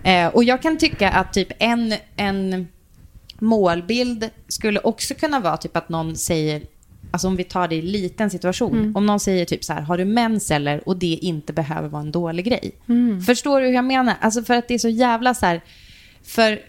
[0.04, 2.68] Eh, och jag kan tycka att typ en, en
[3.44, 6.62] målbild skulle också kunna vara typ att någon säger,
[7.12, 8.96] alltså om vi tar det i liten situation, Mm.
[8.96, 10.88] om någon säger typ så här, har du mens eller?
[10.90, 12.72] Och det inte behöver vara en dålig grej.
[12.90, 13.22] Mm.
[13.22, 14.16] Förstår du hur jag menar?
[14.22, 15.62] Alltså för att det är så jävla så här,
[16.24, 16.60] för,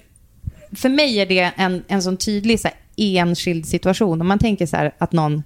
[0.72, 4.20] för mig är det en, en sån tydlig så här, enskild situation.
[4.20, 5.42] Om man tänker så här att någon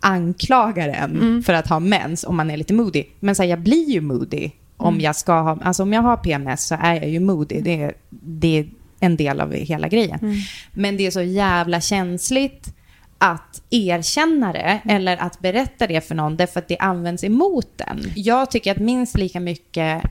[0.00, 1.42] anklagar en Mm.
[1.42, 3.04] för att ha mens om man är lite moody.
[3.20, 5.00] Men så här, jag blir ju moody om Mm.
[5.04, 7.60] jag ska ha, alltså om jag har PMS så är jag ju moody.
[7.60, 8.66] Det det
[9.00, 10.18] en del av hela grejen.
[10.22, 10.36] Mm.
[10.72, 12.74] Men det är så jävla känsligt
[13.18, 18.12] att erkänna det eller att berätta det för någon därför att det används emot den.
[18.16, 20.02] Jag tycker att minst lika mycket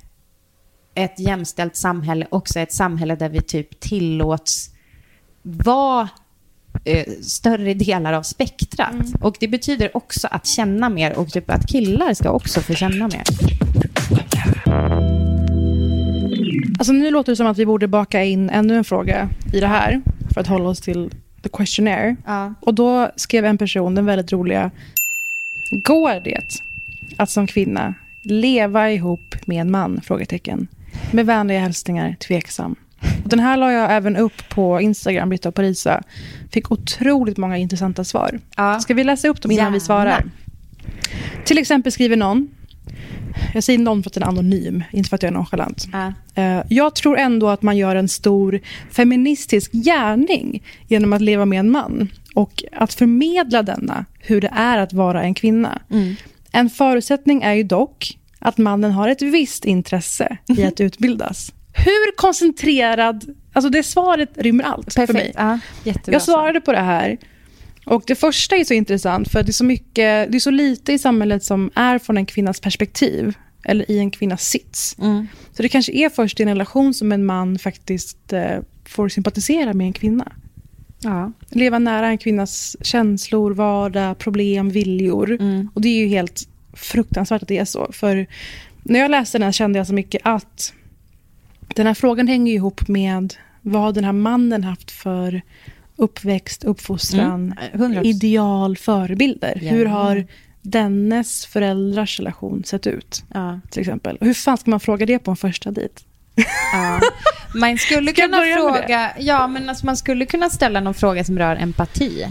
[0.95, 4.69] ett jämställt samhälle också är ett samhälle där vi typ tillåts
[5.41, 6.09] vara
[6.85, 8.95] eh, större delar av spektrat.
[9.21, 13.07] Och det betyder också att känna mer och typ att killar ska också få känna
[13.07, 13.23] mer.
[16.79, 19.67] Alltså nu låter det som att vi borde baka in ännu en fråga i det
[19.67, 20.01] här
[20.33, 21.11] för att hålla oss till
[21.43, 22.15] the questionnaire.
[22.25, 22.53] Ja.
[22.59, 24.71] Och då skrev en person den väldigt roliga.
[25.71, 26.61] Går det
[27.17, 30.01] att som kvinna leva ihop med en man?
[30.03, 30.67] Frågetecken.
[31.11, 32.75] Med vänliga hälsningar, tveksam.
[33.23, 36.03] Och den här la jag även upp på Instagram, Britta och Parisa.
[36.51, 38.39] Fick otroligt många intressanta svar.
[38.55, 38.79] Ja.
[38.79, 39.85] Ska vi läsa upp dem innan vi Gärna.
[39.85, 40.23] svarar?
[41.45, 42.49] Till exempel skriver någon,
[43.53, 45.87] jag säger någon för att den är anonym, inte för att jag är nonchalant.
[46.35, 48.59] Eh, Jag tror ändå att man gör en stor
[48.91, 54.77] feministisk gärning genom att leva med en man och att förmedla denna, hur det är
[54.77, 55.81] att vara en kvinna.
[56.51, 61.53] En förutsättning är ju dock att mannen har ett visst intresse i att utbildas.
[61.73, 63.25] Hur koncentrerad...
[63.53, 65.07] Alltså det svaret rymmer allt för mig.
[65.07, 65.35] Perfekt.
[65.37, 66.13] Ja, jättebra.
[66.13, 67.17] Jag svarade på det här.
[67.87, 70.93] Och Det första är så intressant, för det är så, mycket, det är så lite
[70.93, 74.95] i samhället som är från en kvinnas perspektiv, eller i en kvinnas sits.
[74.99, 75.27] Mm.
[75.51, 79.73] Så det kanske är först i en relation som en man faktiskt eh, får sympatisera
[79.73, 80.31] med en kvinna.
[80.99, 81.31] Ja.
[81.49, 85.31] Leva nära en kvinnas känslor, vardag, problem, viljor.
[85.31, 85.69] Mm.
[85.73, 87.89] Och det är ju helt fruktansvärt att det är så.
[87.91, 88.27] För
[88.83, 90.73] när jag läste den kände jag så mycket att
[91.75, 95.41] den här frågan hänger ihop med vad den här mannen haft för
[95.97, 98.05] uppväxt, uppfostran, Mm, 100%.
[98.05, 99.59] ideal, förebilder.
[99.61, 99.71] Ja.
[99.71, 100.25] Hur har
[100.61, 103.23] dennes föräldrars relation sett ut?
[103.33, 103.59] Ja.
[103.71, 104.17] Till exempel.
[104.21, 105.93] Hur fan ska man fråga det på en första dejt?
[106.73, 106.99] Ja.
[107.55, 111.55] Man skulle kunna fråga, ja men alltså man skulle kunna ställa någon fråga som rör
[111.55, 112.25] empati.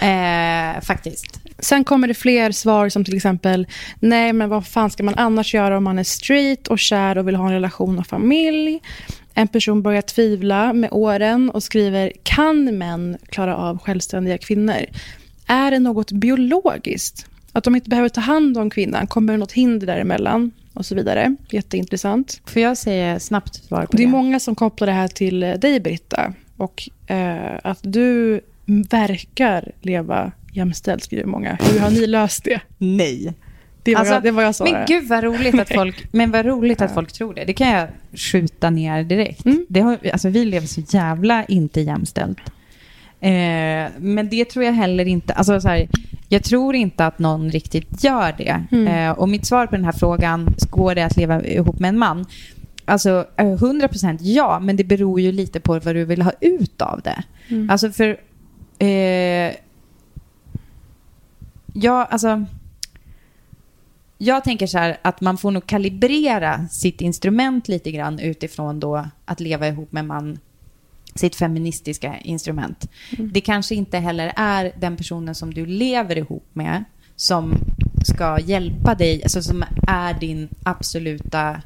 [0.00, 1.40] Eh, faktiskt.
[1.58, 3.66] Sen kommer det fler svar som till exempel,
[4.00, 7.28] nej men vad fan ska man annars göra om man är straight och kär och
[7.28, 8.80] vill ha en relation och familj?
[9.34, 14.84] En person börjar tvivla med åren och skriver, kan män klara av självständiga kvinnor?
[15.46, 17.26] Är det något biologiskt?
[17.52, 20.50] Att de inte behöver ta hand om kvinnan, kommer det något hinder däremellan?
[20.74, 21.36] Och så vidare.
[21.50, 22.40] Jätteintressant.
[22.46, 24.04] Får jag säga snabbt svar på Det det?
[24.04, 26.32] är många som kopplar det här till eh, dig, Britta.
[26.56, 28.40] Och eh, att du
[28.90, 31.58] verkar leva jämställt, skriver många.
[31.60, 32.60] Hur har ni löst det?
[32.78, 33.34] Nej.
[33.88, 34.78] Det var, Alltså, jag, det var jag svarade.
[34.78, 37.44] Men gud vad roligt att folk, men vad roligt att folk tror det.
[37.44, 39.44] Det kan jag skjuta ner direkt.
[39.68, 42.38] Det har, alltså, vi lever så jävla inte jämställt.
[43.20, 43.30] Eh,
[43.98, 45.88] men det tror jag heller inte, alltså så här,
[46.28, 48.64] jag tror inte att någon riktigt gör det.
[48.90, 51.98] Eh, och mitt svar på den här frågan, går det att leva ihop med en
[51.98, 52.26] man?
[52.84, 56.82] Alltså eh, 100% ja, men det beror ju lite på vad du vill ha ut
[56.82, 57.22] av det.
[57.70, 58.16] Alltså för,
[58.78, 59.52] eh,
[61.72, 62.44] ja alltså,
[64.18, 69.06] jag tänker så här att man får nog kalibrera sitt instrument lite grann utifrån då
[69.24, 70.38] att leva ihop med man,
[71.14, 72.90] sitt feministiska instrument.
[73.32, 76.84] Det kanske inte heller är den personen som du lever ihop med
[77.16, 77.54] som
[78.04, 81.62] ska hjälpa dig, alltså som är din absoluta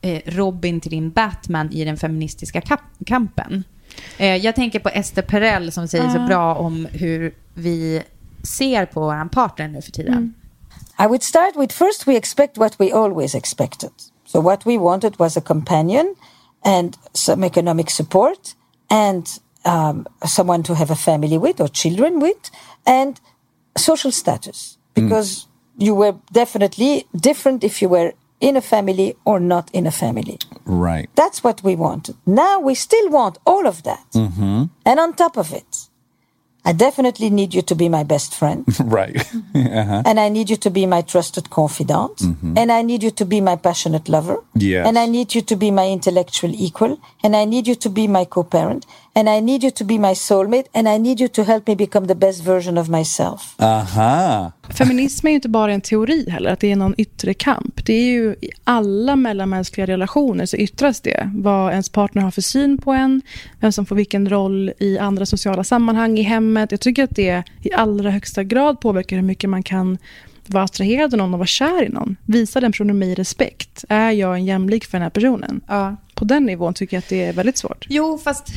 [0.00, 2.62] eh, Robin till din Batman i den feministiska
[3.06, 3.64] kampen.
[4.18, 8.02] Eh, jag tänker på Esther Perel som säger så bra om hur vi
[8.42, 10.34] ser på vår partner nu för tiden.
[10.98, 13.92] I would start with first we expect what we always expected.
[14.24, 16.14] So what we wanted was a companion
[16.64, 18.54] and some economic support
[18.90, 22.50] and um, someone to have a family with or children with
[22.86, 23.20] and
[23.76, 29.70] social status because you were definitely different if you were in a family or not
[29.72, 30.38] in a family.
[30.64, 31.08] Right.
[31.14, 32.16] That's what we wanted.
[32.26, 34.06] Now we still want all of that.
[34.14, 35.88] And on top of it,
[36.66, 38.64] I definitely need you to be my best friend.
[38.84, 39.16] Right.
[39.54, 40.02] uh-huh.
[40.04, 42.20] and I need you to be my trusted confidant.
[42.56, 44.38] And I need you to be my passionate lover.
[44.54, 44.86] Yes.
[44.86, 46.98] And I need you to be my intellectual equal.
[47.22, 48.86] And I need you to be my co parent.
[49.16, 50.64] And I need you to be my soulmate.
[50.72, 53.54] And I need you to help me become the best version of myself.
[53.58, 54.52] Aha.
[54.78, 57.86] Feminism är ju inte bara en teori heller, att det är någon yttre kamp.
[57.86, 61.30] Det är ju i alla mellanmänskliga relationer så yttras det.
[61.34, 63.22] Vad ens partner har för syn på en,
[63.60, 66.70] vem som får vilken roll i andra sociala sammanhang i hemmet.
[66.70, 69.98] Jag tycker att det i allra högsta grad påverkar hur mycket man kan
[70.50, 72.16] vara attraherad av någon och vara kär i någon.
[72.24, 73.84] Visa den personen mig respekt.
[73.88, 75.60] Är jag en jämlik för den här personen?
[75.68, 75.96] Ja.
[76.14, 77.86] På den nivån tycker jag att det är väldigt svårt.
[77.88, 78.48] Jo, fast,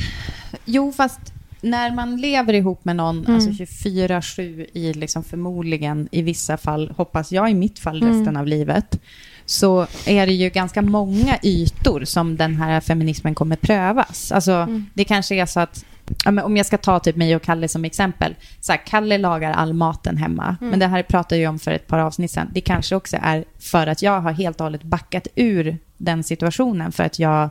[0.64, 1.20] jo, fast
[1.60, 7.32] när man lever ihop med någon alltså 24-7 i liksom förmodligen i vissa fall, hoppas
[7.32, 9.00] jag i mitt fall resten av livet,
[9.44, 14.32] så är det ju ganska många ytor som den här feminismen kommer prövas.
[14.32, 15.84] Alltså, Det kanske är så att
[16.24, 18.34] Ja, om jag ska ta typ mig och Kalle som exempel.
[18.60, 20.56] Så här, Kalle lagar all maten hemma.
[20.60, 22.50] Men det här pratade jag om för ett par avsnitt sedan.
[22.52, 26.92] Det kanske också är för att jag har helt och hållet backat ur den situationen.
[26.92, 27.50] För att jag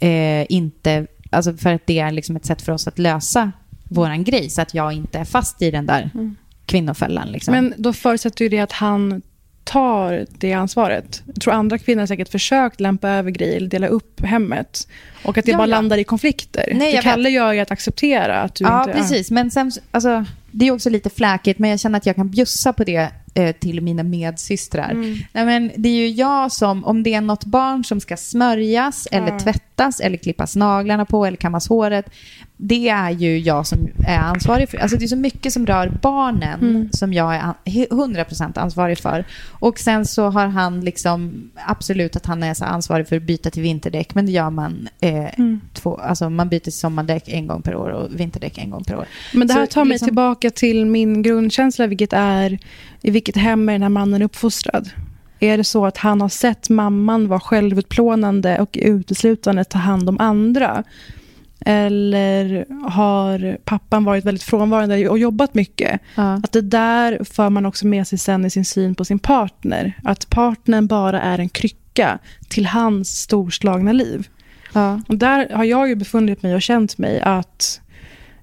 [0.00, 1.06] eh, inte...
[1.30, 3.52] Alltså för att det är liksom ett sätt för oss att lösa
[3.84, 4.50] våran grej.
[4.50, 6.10] Så att jag inte är fast i den där
[6.66, 7.28] kvinnofällan.
[7.28, 7.52] Liksom.
[7.52, 9.22] Men då förutsätter ju det att han
[9.68, 11.22] tar det ansvaret.
[11.26, 14.88] Jag tror andra kvinnor har säkert försökt lämpa över grejer dela upp hemmet.
[15.24, 15.76] Och att det Ja, bara ja.
[15.76, 16.72] landar i konflikter.
[16.74, 18.98] Nej, det jag Kalle gör ju att acceptera att du Ja, inte...
[18.98, 19.30] precis.
[19.30, 22.72] Men sen, alltså, det är också lite fläkigt, men jag känner att jag kan bjussa
[22.72, 24.94] på det eh, till mina medsystrar.
[25.32, 29.08] Nej, men det är ju jag som, om det är något barn som ska smörjas
[29.10, 32.06] eller tvättas eller klippas naglarna på eller kammas håret,
[32.60, 34.78] det är ju jag som är ansvarig för.
[34.78, 39.24] Alltså det är så mycket som rör barnen som jag är an- 100% ansvarig för.
[39.50, 43.50] Och sen så har han liksom, absolut att han är så ansvarig för att byta
[43.50, 45.24] till vinterdäck, men det gör man eh,
[45.74, 48.96] två, alltså man byter till sommardäck en gång per år och vinterdäck en gång per
[48.96, 49.06] år.
[49.34, 52.58] Men det här Så tar mig liksom- tillbaka till min grundkänsla, vilket är
[53.02, 54.90] i vilket hem är den här mannen uppfostrad?
[55.40, 60.20] Är det så att han har sett mamman vara självutplånande och uteslutande ta hand om
[60.20, 60.84] andra?
[61.70, 66.00] Eller har pappan varit väldigt frånvarande och jobbat mycket?
[66.14, 66.32] Ja.
[66.32, 69.92] Att det där för man också med sig sen i sin syn på sin partner.
[70.04, 74.28] Att partnern bara är en krycka till hans storslagna liv.
[74.72, 75.00] Ja.
[75.08, 77.80] Och där har jag ju befunnit mig och känt mig att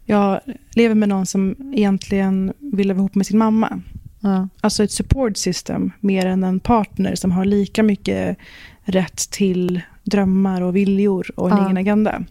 [0.06, 0.40] jag
[0.76, 3.82] lever med någon som egentligen vill vara ihop med sin mamma.
[4.20, 4.48] Ja.
[4.62, 8.38] Alltså ett support system mer än en partner som har lika mycket
[8.84, 11.66] rätt till drömmar och viljor och en Ja.
[11.66, 12.24] egen agenda.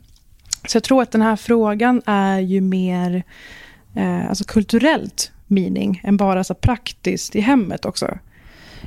[0.67, 3.23] Så jag tror att den här frågan är ju mer
[3.95, 8.19] eh, alltså kulturellt meaning än bara så praktiskt i hemmet också.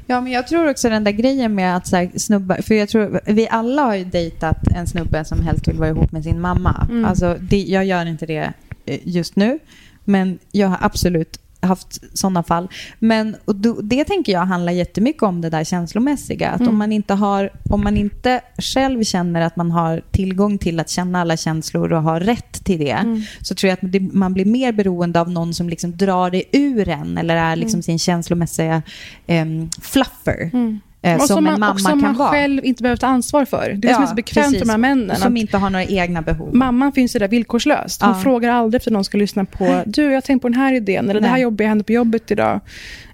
[0.06, 2.90] Ja, men jag tror också den där grejen med att så här, snubbar, för jag
[2.90, 6.42] tror vi alla har ju dejtat en snubbe som helst vill vara ihop med sin
[6.42, 6.88] mamma.
[6.90, 7.06] Mm.
[7.06, 8.54] Alltså, det, jag gör inte det
[8.86, 9.60] eh, just nu,
[10.04, 12.68] men jag har absolut haft sådana fall.
[13.00, 16.50] Men då, det tänker jag handlar jättemycket om det där känslomässiga.
[16.50, 16.70] Att Mm.
[16.74, 20.90] om, man inte har, om man inte själv känner att man har tillgång till att
[20.90, 23.22] känna alla känslor och har rätt till det, Mm.
[23.42, 26.44] så tror jag att det, man blir mer beroende av någon som liksom drar det
[26.58, 27.60] ur en eller är Mm.
[27.60, 28.82] liksom sin känslomässiga
[29.28, 30.52] em, fluffer.
[31.08, 32.30] Eh, som, som en mamma och som kan man vara.
[32.32, 33.62] själv inte behöver ta ansvar för.
[33.70, 35.16] Det är det som är så bekvämt för de här männen.
[35.16, 36.56] Som inte har några egna behov.
[36.56, 38.02] Mamman finns ju där villkorslöst.
[38.02, 38.20] Hon Ja.
[38.20, 41.10] frågar aldrig efter någon ska lyssna på du, jag har tänkt på den här idén,
[41.10, 41.42] eller det här Nej.
[41.44, 42.60] jobbiga hände på jobbet idag.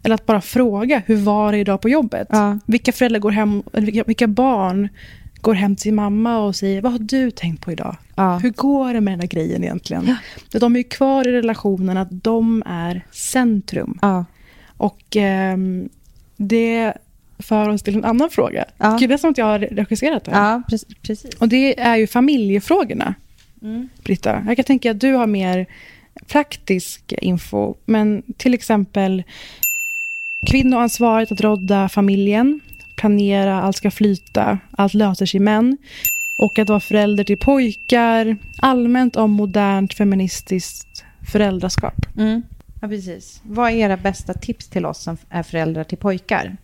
[0.03, 2.27] Eller att bara fråga, hur var det idag på jobbet?
[2.31, 2.59] Ja.
[2.65, 4.89] Vilka föräldrar går hem, vilka, vilka barn
[5.41, 7.95] går hem till mamma och säger, vad har du tänkt på idag?
[8.15, 8.37] Ja.
[8.37, 10.15] Hur går det med den här grejen egentligen?
[10.51, 13.99] De är ju kvar i relationen att de är centrum.
[14.01, 14.25] Ja.
[14.77, 15.89] Och ehm,
[16.37, 16.93] det
[17.43, 18.65] för oss till en annan fråga.
[18.77, 18.97] Ja.
[18.99, 20.51] Det är som att jag har regisserat det här.
[20.51, 21.35] Ja, pre- precis.
[21.35, 23.15] Och det är ju familjefrågorna,
[24.03, 24.43] Britta.
[24.47, 25.65] Jag kan tänka att du har mer
[26.27, 27.75] praktisk info.
[27.85, 29.23] Men till exempel
[30.47, 32.59] kvinnoansvaret att rodda familjen,
[32.95, 35.77] planera, allt ska flyta, allt löser sig män.
[36.37, 42.05] Och att vara förälder till pojkar, allmänt om modernt feministiskt föräldraskap.
[42.17, 42.41] Mm.
[42.81, 43.41] Ja, precis.
[43.43, 46.57] Vad är era bästa tips till oss som är föräldrar till pojkar?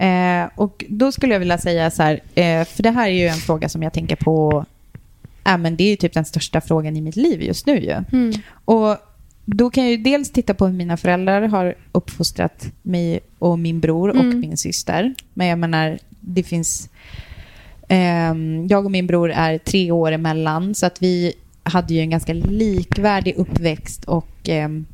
[0.00, 3.26] Eh, och då skulle jag vilja säga så här, eh, för det här är ju
[3.26, 4.64] en fråga som jag tänker på,
[5.46, 8.04] äh, men det är ju typ den största frågan i mitt liv just nu ju.
[8.64, 8.96] Och
[9.44, 13.80] då kan jag ju dels titta på hur mina föräldrar har uppfostrat mig och min
[13.80, 15.14] bror och min syster.
[15.34, 16.88] Men jag menar, det finns...
[17.88, 21.32] ehm, jag och min bror är tre år emellan, så att vi
[21.62, 24.86] hade ju en ganska likvärdig uppväxt och ehm,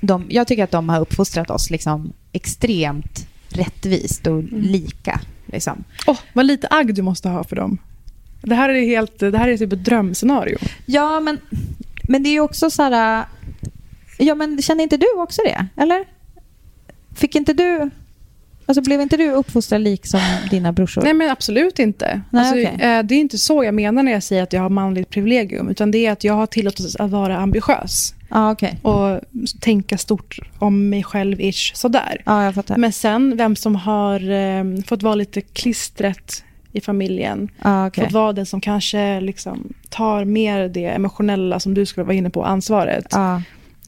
[0.00, 3.26] de, jag tycker att de har uppfostrat oss liksom extremt
[3.56, 5.20] rättvist och lika.
[5.46, 5.84] Liksom.
[6.06, 7.78] Åh, vad lite agg du måste ha för dem.
[8.42, 10.58] Det här är, helt, det här är typ ett drömscenario.
[10.86, 11.38] Ja, men,
[12.08, 13.24] men det är också så här...
[14.18, 15.66] Ja, men känner inte du också det?
[15.82, 16.04] Eller?
[17.14, 17.90] Fick inte du...
[18.66, 21.02] Alltså blev inte du uppfostrad lik som dina brorsor?
[21.02, 22.20] Nej, men absolut inte.
[22.30, 22.86] Nej, alltså, okej.
[22.86, 25.68] eh, det är inte så jag menar när jag säger att jag har manligt privilegium.
[25.68, 28.14] Utan det är att jag har tillåtelse att vara ambitiös.
[28.34, 28.78] Ja, okej.
[28.82, 29.20] Och
[29.60, 32.22] tänka stort om mig själv, ish, sådär.
[32.26, 32.76] Ja, jag fattar.
[32.76, 37.48] Men sen, vem som har eh, fått vara lite klistret i familjen.
[37.62, 38.04] Ja, okej.
[38.04, 42.30] Fått vara den som kanske liksom, tar mer det emotionella, som du skulle vara inne
[42.30, 43.06] på, ansvaret.
[43.10, 43.42] Ja.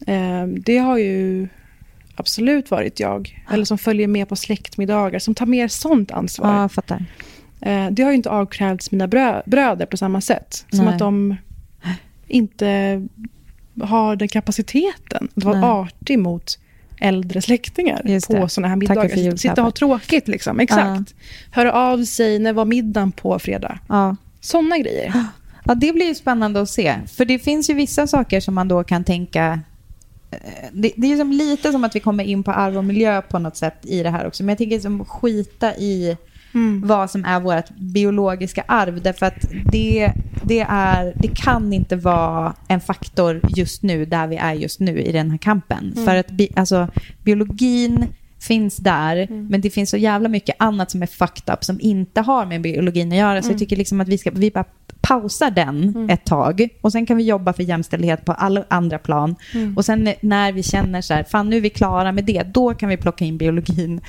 [0.07, 1.49] Eh, det har ju
[2.17, 3.45] absolut varit jag.
[3.53, 6.61] Eller som följer med på släktmiddagar, som tar mer sånt ansvar.
[6.61, 7.05] jag fattar.
[7.61, 10.67] Eh, det har ju inte avkrävts mina brö- bröder på samma sätt.
[10.71, 10.93] Som Nej.
[10.95, 11.37] att de
[12.29, 13.03] inte
[13.83, 16.59] har den kapaciteten att vara artig mot
[17.01, 18.03] äldre släktingar
[18.41, 19.37] på sådana här middagar.
[19.37, 20.61] Sitta och ha tråkigt liksom.
[20.61, 21.15] Exakt.
[21.51, 23.79] Höra av sig, när var middagen på fredag?
[23.89, 24.17] Ja.
[24.41, 25.13] Sådana grejer.
[25.69, 26.95] Ja, det blir ju spännande att se.
[27.07, 29.61] För det finns ju vissa saker som man då kan tänka...
[30.31, 30.39] eh,
[30.73, 33.39] Det, det är som lite som att vi kommer in på arv och miljö på
[33.39, 34.43] något sätt i det här också.
[34.43, 36.17] Men jag tänker som skita i
[36.83, 39.03] vad som är vårt biologiska arv.
[39.03, 44.37] Därför att det, det, är, det kan inte vara en faktor just nu, där vi
[44.37, 45.95] är just nu i den här kampen.
[46.05, 46.89] För att bi, alltså,
[47.25, 48.07] biologin
[48.41, 52.21] finns där, men det finns så jävla mycket annat som är fucked up som inte
[52.21, 53.43] har med biologin att göra.
[53.43, 54.65] Så jag tycker liksom att vi ska vi bara
[55.01, 59.37] pausar den ett tag och sen kan vi jobba för jämställdhet på alla andra plan.
[59.77, 62.75] Och sen när vi känner så här, fan nu är vi klara med det, då
[62.75, 64.01] kan vi plocka in biologin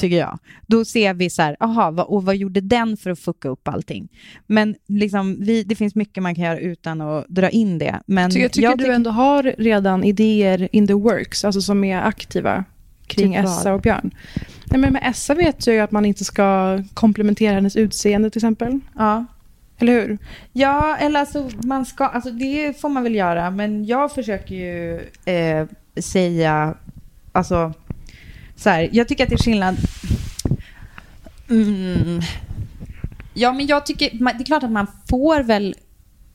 [0.00, 0.38] tycker jag.
[0.66, 3.68] Då ser vi så här, aha, vad, och vad gjorde den för att fucka upp
[3.68, 4.08] allting?
[4.46, 8.00] Men liksom, vi, det finns mycket man kan göra utan att dra in det.
[8.06, 11.84] Men Så jag tycker du tycker- ändå har redan idéer in the works, alltså som
[11.84, 12.64] är aktiva
[13.06, 13.44] kring Typ?
[13.44, 14.10] Essa och Björn.
[14.64, 18.38] Nej, men med Essa vet jag ju att man inte ska komplementera hennes utseende till
[18.38, 18.80] exempel.
[18.98, 19.24] Ja.
[19.78, 20.18] Eller hur?
[20.52, 25.00] Ja, eller alltså, man ska, alltså det får man väl göra, men jag försöker ju
[25.34, 25.66] eh,
[26.02, 26.74] säga,
[27.32, 27.72] alltså,
[28.60, 29.76] så här, jag tycker att det är skillnad.
[31.50, 32.20] Mm.
[33.34, 35.74] Ja, men jag tycker, det är klart att man får väl,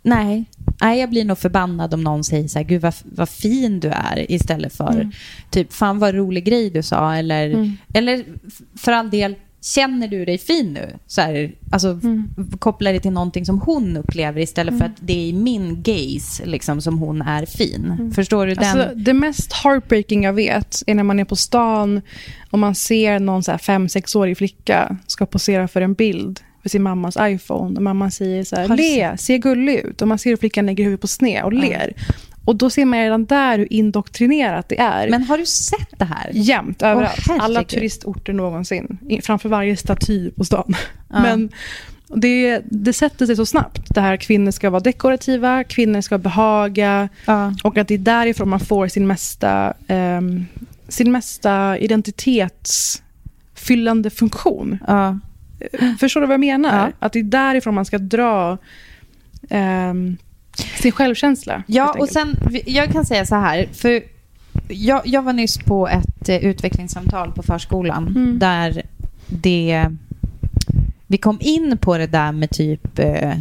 [0.03, 0.45] nej,
[0.82, 3.88] nej, jag blir nog förbannad om någon säger så här, gud vad, vad fin du
[3.88, 5.09] är, istället för
[5.49, 7.49] typ, fan vad rolig grej du sa, eller,
[7.93, 9.36] eller f- för all del,
[9.66, 10.99] känner du dig fin nu?
[11.07, 11.99] Så här, alltså,
[12.59, 16.45] koppla det till någonting som hon upplever istället för att det är i min gaze
[16.45, 18.11] liksom, som hon är fin.
[18.16, 18.80] Förstår du den?
[18.80, 22.01] Alltså, det mest heartbreaking jag vet är när man är på stan
[22.51, 26.70] och man ser någon så här fem, sexårig flicka ska posera för en bild för
[26.70, 27.78] sin mammas iPhone.
[27.78, 30.01] Och mamman säger så här, le, se gullig ut.
[30.01, 31.93] Och man ser hur flickan lägger huvudet på sned och ler.
[32.45, 35.09] Och då ser man redan där hur indoktrinerat det är.
[35.09, 36.32] Men har du sett det här?
[36.34, 37.20] Jämt, överallt.
[37.28, 37.43] herregud.
[37.43, 38.97] Alla turistorter någonsin.
[39.24, 40.76] Framför varje staty på stan.
[41.09, 41.49] Men
[42.07, 43.95] det, det sätter sig så snabbt.
[43.95, 47.09] Det här kvinnor ska vara dekorativa, kvinnor ska behaga.
[47.26, 47.53] Ja.
[47.63, 50.45] Och att det är därifrån man får sin mesta, ehm,
[50.88, 54.78] sin mesta identitetsfyllande funktion.
[54.88, 55.20] Ja.
[55.99, 56.87] Förstår du vad jag menar?
[56.87, 57.05] Ja.
[57.05, 58.57] Att det är därifrån man ska dra
[59.49, 60.17] ehm,
[60.81, 61.63] sin självkänsla.
[61.67, 62.35] Ja, och sen,
[62.65, 64.03] jag kan säga så här, för
[64.67, 68.39] jag, jag var nyss på ett eh, utvecklingssamtal på förskolan Mm.
[68.39, 68.81] där
[69.27, 69.85] det,
[71.07, 73.31] vi kom in på det där med typ eh,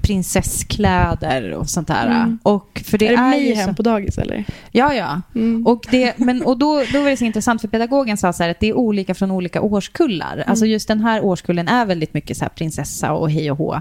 [0.00, 2.06] prinsesskläder och sånt där.
[2.06, 2.38] Mm.
[2.42, 4.44] Och för det är det är, mayhem så, på dagis eller?
[4.72, 5.22] Ja, ja.
[5.34, 5.66] Mm.
[5.66, 8.50] Och, det, men, och då, då var det så intressant för pedagogen sa så här
[8.50, 10.44] att det är olika från olika årskullar.
[10.46, 13.74] Alltså just den här årskullen är väldigt mycket så här prinsessa och hej och hå.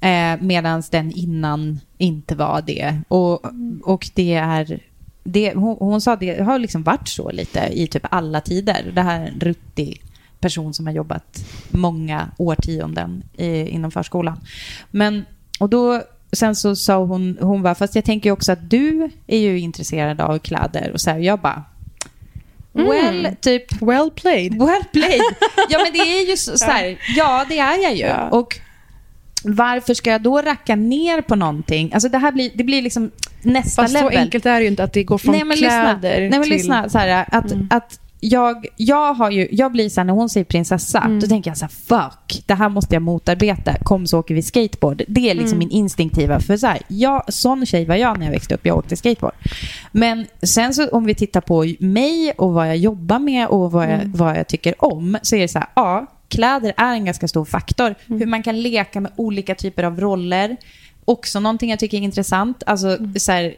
[0.00, 3.00] Eh, Medan den innan inte var det.
[3.08, 3.44] Och,
[3.82, 4.80] och det är...
[5.28, 8.92] Det, hon, hon sa det har liksom varit så lite i typ alla tider.
[8.94, 10.02] Det här ruttig
[10.46, 14.40] person som har jobbat många årtionden i, inom förskolan.
[14.90, 15.24] Men,
[15.60, 19.38] och då, sen så sa hon, hon bara, fast jag tänker också att du är
[19.38, 20.90] ju intresserad av kläder.
[20.92, 21.64] Och så här, jag bara,
[22.72, 24.58] well, typ, Well played.
[24.58, 25.20] well played.
[25.70, 28.06] Ja, men det är ju så, så här, ja det är jag ju.
[28.06, 28.28] Ja.
[28.30, 28.58] Och
[29.44, 31.92] varför ska jag då racka ner på någonting?
[31.92, 33.10] Alltså det här blir, det blir liksom
[33.42, 34.12] nästa Fast level.
[34.12, 36.30] så enkelt är det ju inte att det går från Nej men lyssna, kläder Nej,
[36.30, 36.52] men till...
[36.52, 40.28] lyssna så här, att, att jag, jag, har ju, jag blir så här, när hon
[40.28, 43.74] säger prinsessa, då tänker jag så här, fuck, det här måste jag motarbeta.
[43.82, 45.02] Kom så åker vi skateboard.
[45.08, 48.32] Det är liksom min instinktiva, för så här, jag, sån tjej var jag när jag
[48.32, 49.34] växte upp, jag åkte skateboard.
[49.92, 53.84] Men sen så om vi tittar på mig och vad jag jobbar med och vad
[53.90, 57.28] jag, vad jag tycker om, så är det så här, ja, kläder är en ganska
[57.28, 57.94] stor faktor.
[58.06, 60.56] Hur man kan leka med olika typer av roller.
[61.04, 63.54] Också någonting jag tycker är intressant, alltså så här,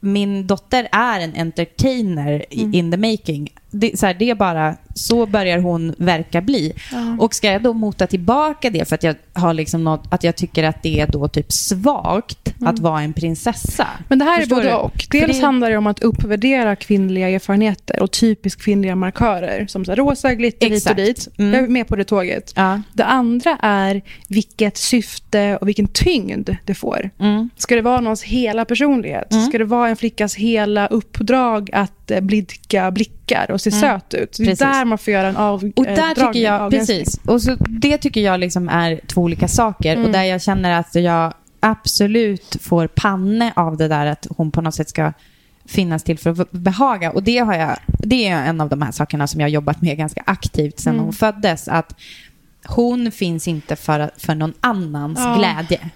[0.00, 2.74] min dotter är en entertainer Mm.
[2.74, 3.52] in the making.
[3.80, 6.72] Det, så här, det är bara, så börjar hon verka bli.
[7.18, 10.36] Och ska jag då mota tillbaka det för att jag, har liksom något, att jag
[10.36, 13.82] tycker att det är då typ svagt att vara en prinsessa?
[13.82, 14.04] Mm.
[14.08, 14.74] Men det här Förstår är både du?
[14.76, 15.06] och.
[15.10, 19.66] Dels det- handlar det om att uppvärdera kvinnliga erfarenheter och typiskt kvinnliga markörer.
[19.66, 21.28] Som så här, rosa, glitter, hit och dit.
[21.38, 21.54] Mm.
[21.54, 22.52] Jag är med på det tåget.
[22.56, 22.80] Ja.
[22.92, 27.10] Det andra är vilket syfte och vilken tyngd det får.
[27.20, 27.50] Mm.
[27.56, 29.34] Ska det vara någons hela personlighet?
[29.48, 33.15] Ska det vara en flickas hela uppdrag att eh, blidka blickar
[33.50, 34.32] och se söt ut?
[34.36, 34.58] Det är Precis.
[34.58, 36.98] där man får göra en av, Och eh, där tycker dragning, jag, avgränsning.
[36.98, 37.20] precis.
[37.26, 39.92] Och så, det tycker jag liksom är två olika saker.
[39.92, 40.04] Mm.
[40.06, 44.60] Och där jag känner att jag absolut får panne av det där att hon på
[44.60, 45.12] något sätt ska
[45.68, 47.10] finnas till för att behaga.
[47.10, 49.82] Och det, har jag, det är en av de här sakerna som jag har jobbat
[49.82, 51.04] med ganska aktivt sedan Mm.
[51.04, 51.68] hon föddes.
[51.68, 51.94] Att
[52.66, 55.36] hon finns inte för, för någon annans Ja.
[55.38, 55.90] glädje.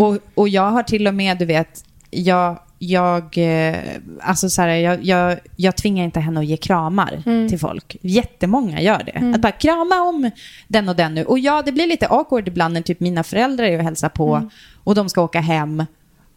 [0.00, 3.76] Och, och jag har till och med, du vet, jag, jag, eh,
[4.20, 7.96] alltså så här, jag, jag, jag tvingar inte henne att ge kramar till folk.
[8.00, 9.34] Jättemånga gör det.
[9.34, 10.30] Att bara krama om
[10.68, 11.24] den och den nu.
[11.24, 14.50] Och ja, det blir lite awkward ibland när typ mina föräldrar är och hälsar på
[14.84, 15.84] och de ska åka hem.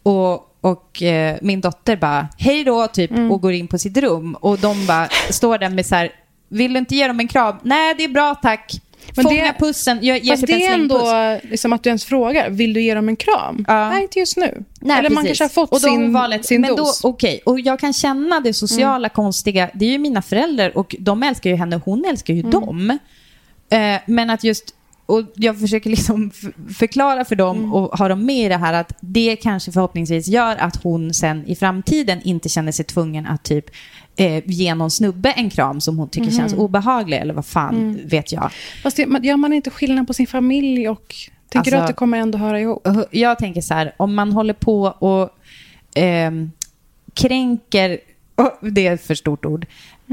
[0.02, 4.34] Och, och eh, min dotter bara, hej då, typ, och går in på sitt rum.
[4.34, 6.10] Och de bara står där med så här,
[6.48, 7.56] vill du inte ge dem en kram?
[7.62, 8.80] Nej, det är bra tack.
[9.16, 11.00] Men Fånga det- pussen, jag ger Fast typ det är ändå
[11.50, 13.64] liksom att du ens frågar, vill du ge dem en kram?
[13.68, 13.88] Ja.
[13.90, 14.64] Nej, inte just nu.
[14.80, 15.38] Nej, Eller man precis.
[15.38, 17.00] kanske har fått och sin, valet, sin men dos.
[17.02, 17.40] Då, okej.
[17.46, 19.70] Och jag kan känna det sociala konstiga.
[19.74, 22.98] Det är ju mina föräldrar och de älskar ju henne och hon älskar ju dem.
[23.70, 24.74] Eh, men att just,
[25.10, 26.30] och jag försöker liksom
[26.74, 30.56] förklara för dem och ha dem med i det här att det kanske förhoppningsvis gör
[30.56, 33.64] att hon sen i framtiden inte känner sig tvungen att typ
[34.16, 38.32] eh, ge någon snubbe en kram som hon tycker känns obehaglig eller vad fan vet
[38.32, 38.50] jag.
[38.82, 41.14] Fast det, man- gör man inte skillnad på sin familj och...
[41.48, 42.86] Tänker du Alltså- att det kommer ändå höra ihop?
[42.86, 45.30] Och Jag tänker så här, om man håller på och
[45.94, 46.50] ehm,
[47.14, 47.98] kränker,
[48.72, 49.66] det är ett för stort ord.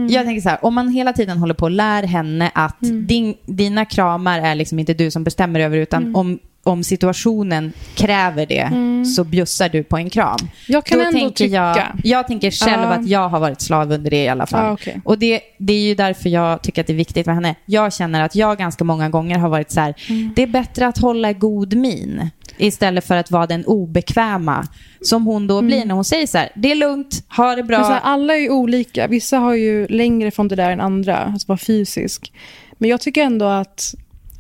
[0.10, 3.36] Jag tänker så här, om man hela tiden håller på och lär henne att din,
[3.46, 8.70] dina kramar är liksom inte du som bestämmer över, utan om, om situationen kräver det
[9.16, 10.38] så bjussar du på en kram.
[10.68, 12.90] Jag kan Då ändå tänker jag, tycka- jag tänker själv Ja.
[12.90, 14.66] att jag har varit slav under det i alla fall.
[14.66, 15.02] Ja, okej.
[15.06, 17.56] Och det, det är ju därför jag tycker att det är viktigt med henne.
[17.66, 20.34] Jag känner att jag ganska många gånger har varit så här, Mm.
[20.36, 24.68] det är bättre att hålla god min istället för att vara den obekväma
[25.02, 27.78] som hon då blir när hon säger så här, det är lugnt, ha det bra.
[27.78, 27.90] Mm.
[27.92, 29.08] Här, alla är ju olika.
[29.08, 32.32] Vissa har ju längre från det där än andra, att vara fysisk.
[32.78, 33.96] Men jag tycker ändå att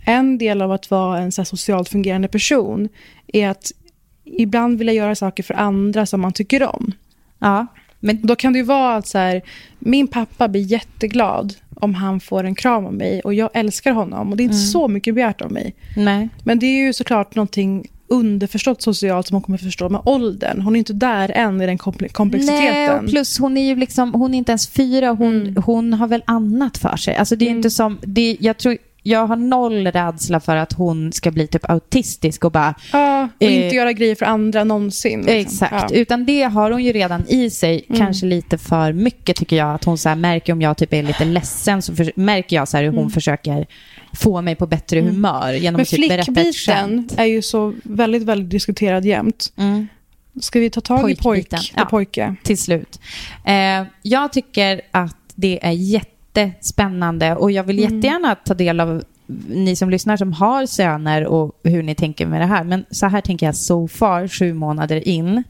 [0.07, 2.89] en del av att vara en så socialt fungerande person
[3.27, 3.71] är att
[4.25, 6.91] ibland vilja göra saker för andra som man tycker om.
[7.39, 7.67] ja,
[7.99, 9.41] men Då kan det ju vara att så här,
[9.79, 14.31] min pappa blir jätteglad om han får en kram av mig och jag älskar honom
[14.31, 14.67] och det är inte Mm.
[14.67, 15.75] så mycket begärt av mig.
[15.97, 16.29] nej.
[16.43, 20.61] Men det är ju såklart någonting underförstått socialt som hon kommer förstå med åldern.
[20.61, 22.73] Hon är inte där än i den kompl- komplexiteten.
[22.73, 25.63] Nej, och plus hon är ju liksom, hon är inte ens fyra, hon, Mm.
[25.65, 27.15] hon har väl annat för sig.
[27.15, 28.77] Alltså det är inte som, det, jag tror,
[29.09, 33.43] jag har noll rädsla för att hon ska bli typ autistisk och bara, Ja, och
[33.43, 35.19] Eh, inte göra grejer för andra någonsin.
[35.19, 35.35] liksom.
[35.35, 35.97] Exakt, Ja.
[35.97, 37.99] utan det har hon ju redan i sig, Mm.
[38.01, 39.75] kanske lite för mycket tycker jag.
[39.75, 42.67] Att hon så här märker om jag typ är lite ledsen så för, märker jag
[42.67, 43.65] så här hur hon försöker
[44.13, 45.73] få mig på bättre humör genom Mm.
[45.73, 47.13] Men att typ berätta ett skämt.
[47.17, 49.53] är ju så väldigt, väldigt diskuterad jämt.
[49.57, 49.87] Mm.
[50.41, 51.83] Ska vi ta tag i pojk Pojkbiten, ja.
[51.83, 52.35] och pojke?
[52.43, 52.99] till slut.
[53.45, 55.71] Eh, jag tycker att det är
[56.41, 59.03] jättespännande och jag vill jättegärna ta del av
[59.47, 62.63] ni som lyssnar som har söner och hur ni tänker med det här.
[62.63, 65.43] Men så här tänker jag so far, sju månader in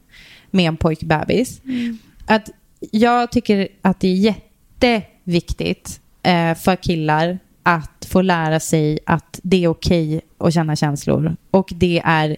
[0.50, 1.60] med en pojkbebis.
[2.26, 2.50] Att
[2.90, 9.64] jag tycker att det är jätteviktigt eh, för killar att få lära sig att det
[9.64, 11.36] är okej att känna känslor.
[11.50, 12.36] Och det är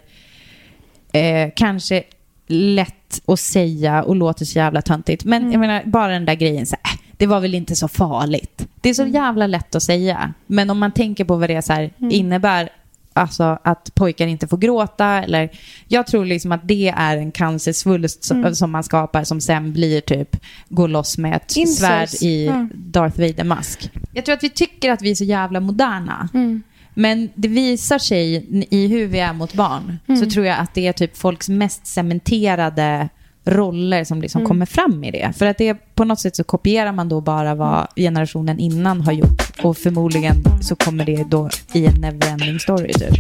[1.13, 2.03] eh, kanske
[2.47, 5.25] lätt att säga och låter så jävla töntigt.
[5.25, 8.67] Men jag menar, bara den där grejen, så här, det var väl inte så farligt.
[8.81, 10.35] Det är så jävla lätt att säga.
[10.47, 12.69] Men om man tänker på vad det så här, innebär,
[13.13, 15.51] alltså att pojkar inte får gråta, eller
[15.89, 20.01] jag tror liksom att det är en cancersvulst som, som man skapar som sen blir
[20.01, 20.37] typ,
[20.69, 21.79] går loss med ett Incels.
[21.79, 22.67] svärd i Ja.
[22.75, 23.91] Darth Vader-mask.
[24.15, 26.29] Jag tror att vi tycker att vi är så jävla moderna.
[26.35, 26.63] Mm.
[26.95, 29.99] Men det visar sig i hur vi är mot barn.
[30.07, 30.21] Mm.
[30.21, 33.09] Så tror jag att det är typ folks mest cementerade
[33.51, 34.23] roller som Mm.
[34.23, 35.33] liksom kommer fram i det.
[35.39, 39.13] För att det på något sätt så kopierar man då bara vad generationen innan har
[39.13, 39.53] gjort.
[39.63, 43.15] Och förmodligen så kommer det då i en neverending story typ.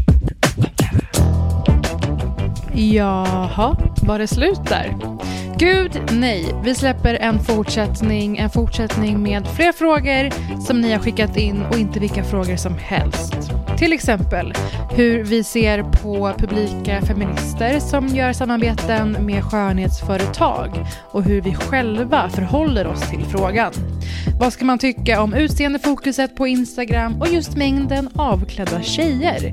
[2.74, 4.96] Jaha, var det slut där?
[5.60, 6.54] Gud nej.
[6.64, 10.30] Vi släpper en fortsättning, en fortsättning med fler frågor
[10.60, 13.34] som ni har skickat in och inte vilka frågor som helst.
[13.78, 14.52] Till exempel
[14.90, 22.28] hur vi ser på publika feminister som gör samarbeten med skönhetsföretag och hur vi själva
[22.28, 23.72] förhåller oss till frågan.
[24.40, 29.52] Vad ska man tycka om utseendefokuset på Instagram och just mängden avklädda tjejer?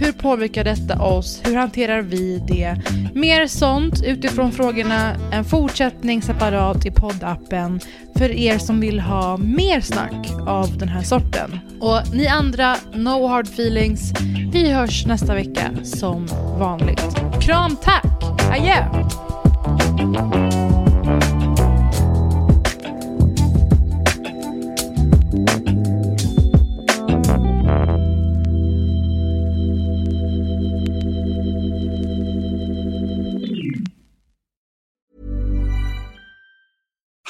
[0.00, 1.42] Hur påverkar detta oss?
[1.44, 2.76] Hur hanterar vi det?
[3.14, 7.80] Mer sånt utifrån frågorna, än fortsättning separat i poddappen
[8.14, 11.60] för er som vill ha mer snack av den här sorten.
[11.80, 14.12] Och ni andra, no hard feelings.
[14.52, 16.26] Vi hörs nästa vecka som
[16.58, 17.16] vanligt.
[17.40, 18.22] Kram tack!
[18.52, 19.06] Adjö!